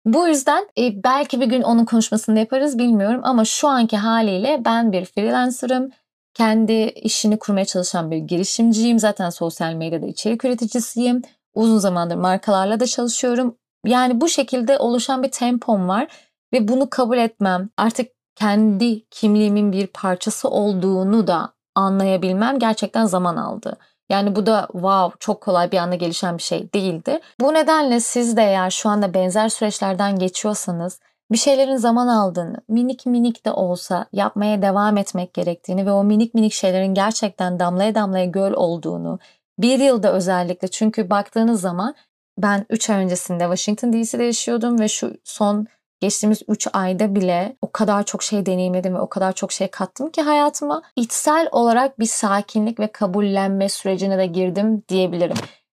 Bu 0.05 0.27
yüzden 0.27 0.67
e, 0.77 1.03
belki 1.03 1.41
bir 1.41 1.45
gün 1.45 1.61
onun 1.61 1.85
konuşmasını 1.85 2.39
yaparız 2.39 2.79
bilmiyorum 2.79 3.21
ama 3.23 3.45
şu 3.45 3.67
anki 3.67 3.97
haliyle 3.97 4.61
ben 4.65 4.91
bir 4.91 5.05
freelancer'ım. 5.05 5.91
Kendi 6.33 6.73
işini 6.83 7.39
kurmaya 7.39 7.65
çalışan 7.65 8.11
bir 8.11 8.17
girişimciyim. 8.17 8.99
Zaten 8.99 9.29
sosyal 9.29 9.73
medyada 9.73 10.05
içerik 10.05 10.45
üreticisiyim. 10.45 11.21
Uzun 11.53 11.77
zamandır 11.77 12.15
markalarla 12.15 12.79
da 12.79 12.85
çalışıyorum. 12.85 13.55
Yani 13.85 14.21
bu 14.21 14.29
şekilde 14.29 14.77
oluşan 14.77 15.23
bir 15.23 15.31
tempom 15.31 15.87
var 15.87 16.07
ve 16.53 16.67
bunu 16.67 16.89
kabul 16.89 17.17
etmem, 17.17 17.69
artık 17.77 18.11
kendi 18.35 19.05
kimliğimin 19.09 19.71
bir 19.71 19.87
parçası 19.87 20.49
olduğunu 20.49 21.27
da 21.27 21.53
anlayabilmem 21.75 22.59
gerçekten 22.59 23.05
zaman 23.05 23.35
aldı. 23.35 23.77
Yani 24.09 24.35
bu 24.35 24.45
da 24.45 24.67
wow 24.71 25.17
çok 25.19 25.41
kolay 25.41 25.71
bir 25.71 25.77
anda 25.77 25.95
gelişen 25.95 26.37
bir 26.37 26.43
şey 26.43 26.73
değildi. 26.73 27.19
Bu 27.39 27.53
nedenle 27.53 27.99
siz 27.99 28.37
de 28.37 28.41
eğer 28.41 28.69
şu 28.69 28.89
anda 28.89 29.13
benzer 29.13 29.49
süreçlerden 29.49 30.19
geçiyorsanız 30.19 30.99
bir 31.31 31.37
şeylerin 31.37 31.77
zaman 31.77 32.07
aldığını, 32.07 32.57
minik 32.69 33.05
minik 33.05 33.45
de 33.45 33.51
olsa 33.51 34.05
yapmaya 34.13 34.61
devam 34.61 34.97
etmek 34.97 35.33
gerektiğini 35.33 35.85
ve 35.85 35.91
o 35.91 36.03
minik 36.03 36.33
minik 36.33 36.53
şeylerin 36.53 36.93
gerçekten 36.93 37.59
damlaya 37.59 37.95
damlaya 37.95 38.25
göl 38.25 38.53
olduğunu, 38.53 39.19
bir 39.59 39.79
yılda 39.79 40.13
özellikle 40.13 40.67
çünkü 40.67 41.09
baktığınız 41.09 41.61
zaman 41.61 41.95
ben 42.37 42.65
3 42.69 42.89
ay 42.89 43.03
öncesinde 43.03 43.43
Washington 43.43 43.93
DC'de 43.93 44.23
yaşıyordum 44.23 44.79
ve 44.79 44.87
şu 44.87 45.13
son 45.23 45.67
geçtiğimiz 46.01 46.41
3 46.47 46.67
ayda 46.73 47.15
bile 47.15 47.57
o 47.61 47.71
kadar 47.71 48.03
çok 48.03 48.23
şey 48.23 48.45
deneyimledim 48.45 48.95
ve 48.95 48.99
o 48.99 49.09
kadar 49.09 49.33
çok 49.33 49.51
şey 49.51 49.67
kattım 49.67 50.11
ki 50.11 50.21
hayatıma. 50.21 50.81
İçsel 50.95 51.49
olarak 51.51 51.99
bir 51.99 52.05
sakinlik 52.05 52.79
ve 52.79 52.91
kabullenme 52.91 53.69
sürecine 53.69 54.17
de 54.17 54.25
girdim 54.25 54.83
diyebilirim. 54.89 55.37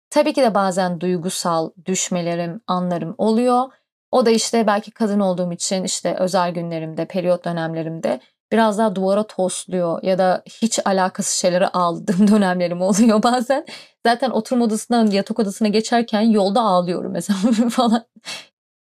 Tabii 0.10 0.34
ki 0.34 0.42
de 0.42 0.56
bazen 0.56 1.00
duygusal 1.00 1.70
düşmelerim, 1.86 2.62
anlarım 2.68 3.16
oluyor. 3.18 3.64
O 4.12 4.26
da 4.26 4.30
işte 4.30 4.68
belki 4.68 4.92
kadın 4.92 5.20
olduğum 5.20 5.52
için 5.52 5.84
işte 5.84 6.16
özel 6.20 6.52
günlerimde, 6.52 7.06
periyot 7.06 7.46
dönemlerimde 7.46 8.20
biraz 8.52 8.78
daha 8.78 8.96
duvara 8.96 9.24
tosluyor 9.24 10.04
ya 10.04 10.18
da 10.18 10.44
hiç 10.50 10.80
alakası 10.86 11.40
şeyleri 11.40 11.68
aldığım 11.68 12.28
dönemlerim 12.32 12.82
oluyor 12.82 13.24
bazen. 13.24 13.66
Zaten 14.06 14.30
oturma 14.30 14.66
odasından 14.66 15.08
yatak 15.08 15.40
odasına 15.40 15.68
geçerken 15.68 16.22
yolda 16.22 16.62
ağlıyorum 16.62 17.12
mesela 17.12 17.40
falan. 17.70 18.06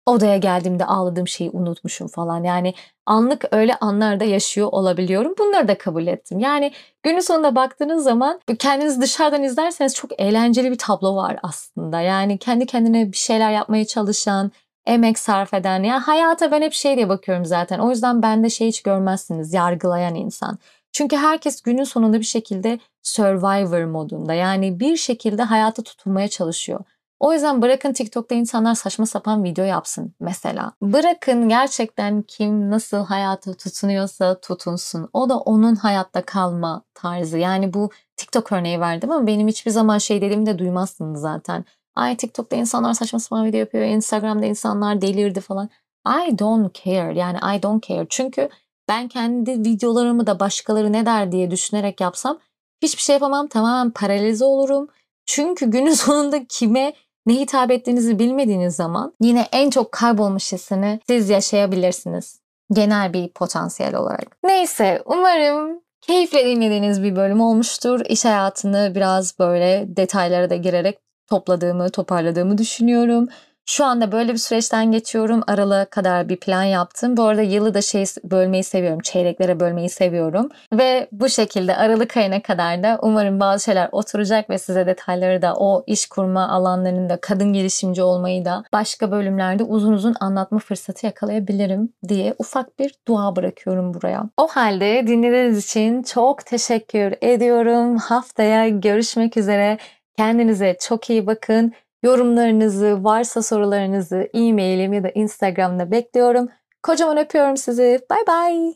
Odaya 0.06 0.36
geldiğimde 0.36 0.84
ağladığım 0.84 1.28
şeyi 1.28 1.50
unutmuşum 1.50 2.08
falan. 2.08 2.44
Yani 2.44 2.74
anlık 3.06 3.44
öyle 3.52 3.74
anlarda 3.74 4.24
yaşıyor 4.24 4.68
olabiliyorum. 4.72 5.34
Bunları 5.38 5.68
da 5.68 5.78
kabul 5.78 6.06
ettim. 6.06 6.38
Yani 6.38 6.72
günün 7.02 7.20
sonunda 7.20 7.54
baktığınız 7.54 8.04
zaman 8.04 8.40
kendiniz 8.58 9.00
dışarıdan 9.00 9.42
izlerseniz 9.42 9.94
çok 9.94 10.20
eğlenceli 10.20 10.70
bir 10.70 10.78
tablo 10.78 11.16
var 11.16 11.38
aslında. 11.42 12.00
Yani 12.00 12.38
kendi 12.38 12.66
kendine 12.66 13.12
bir 13.12 13.16
şeyler 13.16 13.50
yapmaya 13.50 13.84
çalışan, 13.84 14.52
emek 14.86 15.18
sarf 15.18 15.54
eden. 15.54 15.82
Yani 15.82 16.00
hayata 16.00 16.50
ben 16.50 16.62
hep 16.62 16.72
şey 16.72 16.96
diye 16.96 17.08
bakıyorum 17.08 17.44
zaten. 17.44 17.78
O 17.78 17.90
yüzden 17.90 18.22
bende 18.22 18.50
şey 18.50 18.68
hiç 18.68 18.82
görmezsiniz. 18.82 19.54
Yargılayan 19.54 20.14
insan. 20.14 20.58
Çünkü 20.92 21.16
herkes 21.16 21.62
günün 21.62 21.84
sonunda 21.84 22.18
bir 22.18 22.24
şekilde 22.24 22.78
survivor 23.02 23.84
modunda. 23.84 24.34
Yani 24.34 24.80
bir 24.80 24.96
şekilde 24.96 25.42
hayata 25.42 25.82
tutunmaya 25.82 26.28
çalışıyor. 26.28 26.80
O 27.20 27.32
yüzden 27.32 27.62
bırakın 27.62 27.92
TikTok'ta 27.92 28.34
insanlar 28.34 28.74
saçma 28.74 29.06
sapan 29.06 29.44
video 29.44 29.64
yapsın 29.64 30.14
mesela. 30.20 30.72
Bırakın 30.82 31.48
gerçekten 31.48 32.22
kim 32.22 32.70
nasıl 32.70 33.04
hayata 33.04 33.54
tutunuyorsa 33.54 34.40
tutunsun. 34.40 35.08
O 35.12 35.28
da 35.28 35.38
onun 35.38 35.74
hayatta 35.74 36.22
kalma 36.22 36.82
tarzı. 36.94 37.38
Yani 37.38 37.74
bu 37.74 37.90
TikTok 38.16 38.52
örneği 38.52 38.80
verdim 38.80 39.10
ama 39.10 39.26
benim 39.26 39.48
hiçbir 39.48 39.70
zaman 39.70 39.98
şey 39.98 40.22
dediğimi 40.22 40.46
de 40.46 40.58
duymazsınız 40.58 41.20
zaten. 41.20 41.64
Ay 41.94 42.16
TikTok'ta 42.16 42.56
insanlar 42.56 42.94
saçma 42.94 43.18
sapan 43.18 43.46
video 43.46 43.60
yapıyor. 43.60 43.84
Instagram'da 43.84 44.46
insanlar 44.46 45.00
delirdi 45.00 45.40
falan. 45.40 45.70
I 46.06 46.38
don't 46.38 46.84
care. 46.84 47.18
Yani 47.18 47.38
I 47.56 47.62
don't 47.62 47.88
care. 47.88 48.06
Çünkü 48.10 48.48
ben 48.88 49.08
kendi 49.08 49.50
videolarımı 49.50 50.26
da 50.26 50.40
başkaları 50.40 50.92
ne 50.92 51.06
der 51.06 51.32
diye 51.32 51.50
düşünerek 51.50 52.00
yapsam 52.00 52.38
hiçbir 52.82 53.02
şey 53.02 53.12
yapamam. 53.12 53.48
Tamamen 53.48 53.90
paralize 53.90 54.44
olurum. 54.44 54.88
Çünkü 55.26 55.70
günün 55.70 55.94
sonunda 55.94 56.44
kime 56.48 56.94
ne 57.30 57.40
hitap 57.40 57.70
ettiğinizi 57.70 58.18
bilmediğiniz 58.18 58.76
zaman 58.76 59.12
yine 59.20 59.46
en 59.52 59.70
çok 59.70 59.92
kaybolmuş 59.92 60.52
hissini 60.52 61.00
siz 61.06 61.30
yaşayabilirsiniz. 61.30 62.40
Genel 62.72 63.12
bir 63.12 63.28
potansiyel 63.28 63.94
olarak. 63.94 64.36
Neyse 64.44 65.02
umarım 65.04 65.80
keyifle 66.00 66.44
dinlediğiniz 66.44 67.02
bir 67.02 67.16
bölüm 67.16 67.40
olmuştur. 67.40 68.00
İş 68.08 68.24
hayatını 68.24 68.92
biraz 68.94 69.38
böyle 69.38 69.84
detaylara 69.88 70.50
da 70.50 70.56
girerek 70.56 70.98
topladığımı, 71.28 71.90
toparladığımı 71.90 72.58
düşünüyorum. 72.58 73.28
Şu 73.66 73.84
anda 73.84 74.12
böyle 74.12 74.32
bir 74.32 74.38
süreçten 74.38 74.92
geçiyorum. 74.92 75.42
Aralığa 75.46 75.84
kadar 75.84 76.28
bir 76.28 76.36
plan 76.36 76.62
yaptım. 76.62 77.16
Bu 77.16 77.22
arada 77.22 77.42
yılı 77.42 77.74
da 77.74 77.82
şey 77.82 78.04
bölmeyi 78.24 78.64
seviyorum. 78.64 79.00
Çeyreklere 79.00 79.60
bölmeyi 79.60 79.90
seviyorum. 79.90 80.48
Ve 80.72 81.08
bu 81.12 81.28
şekilde 81.28 81.76
Aralık 81.76 82.16
ayına 82.16 82.42
kadar 82.42 82.82
da 82.82 82.98
umarım 83.02 83.40
bazı 83.40 83.64
şeyler 83.64 83.88
oturacak 83.92 84.50
ve 84.50 84.58
size 84.58 84.86
detayları 84.86 85.42
da 85.42 85.54
o 85.56 85.84
iş 85.86 86.06
kurma 86.06 86.48
alanlarında 86.48 87.20
kadın 87.20 87.52
girişimci 87.52 88.02
olmayı 88.02 88.44
da 88.44 88.64
başka 88.72 89.10
bölümlerde 89.10 89.62
uzun 89.62 89.92
uzun 89.92 90.14
anlatma 90.20 90.58
fırsatı 90.58 91.06
yakalayabilirim 91.06 91.92
diye 92.08 92.34
ufak 92.38 92.78
bir 92.78 92.94
dua 93.08 93.36
bırakıyorum 93.36 93.94
buraya. 93.94 94.24
O 94.36 94.46
halde 94.46 95.06
dinlediğiniz 95.06 95.64
için 95.64 96.02
çok 96.02 96.46
teşekkür 96.46 97.14
ediyorum. 97.20 97.96
Haftaya 97.96 98.68
görüşmek 98.68 99.36
üzere. 99.36 99.78
Kendinize 100.16 100.76
çok 100.80 101.10
iyi 101.10 101.26
bakın. 101.26 101.72
Yorumlarınızı, 102.02 103.04
varsa 103.04 103.42
sorularınızı 103.42 104.28
e-mailim 104.34 104.92
ya 104.92 105.04
da 105.04 105.10
Instagram'da 105.10 105.90
bekliyorum. 105.90 106.48
Kocaman 106.82 107.16
öpüyorum 107.18 107.56
sizi. 107.56 108.00
Bay 108.10 108.26
bay. 108.28 108.74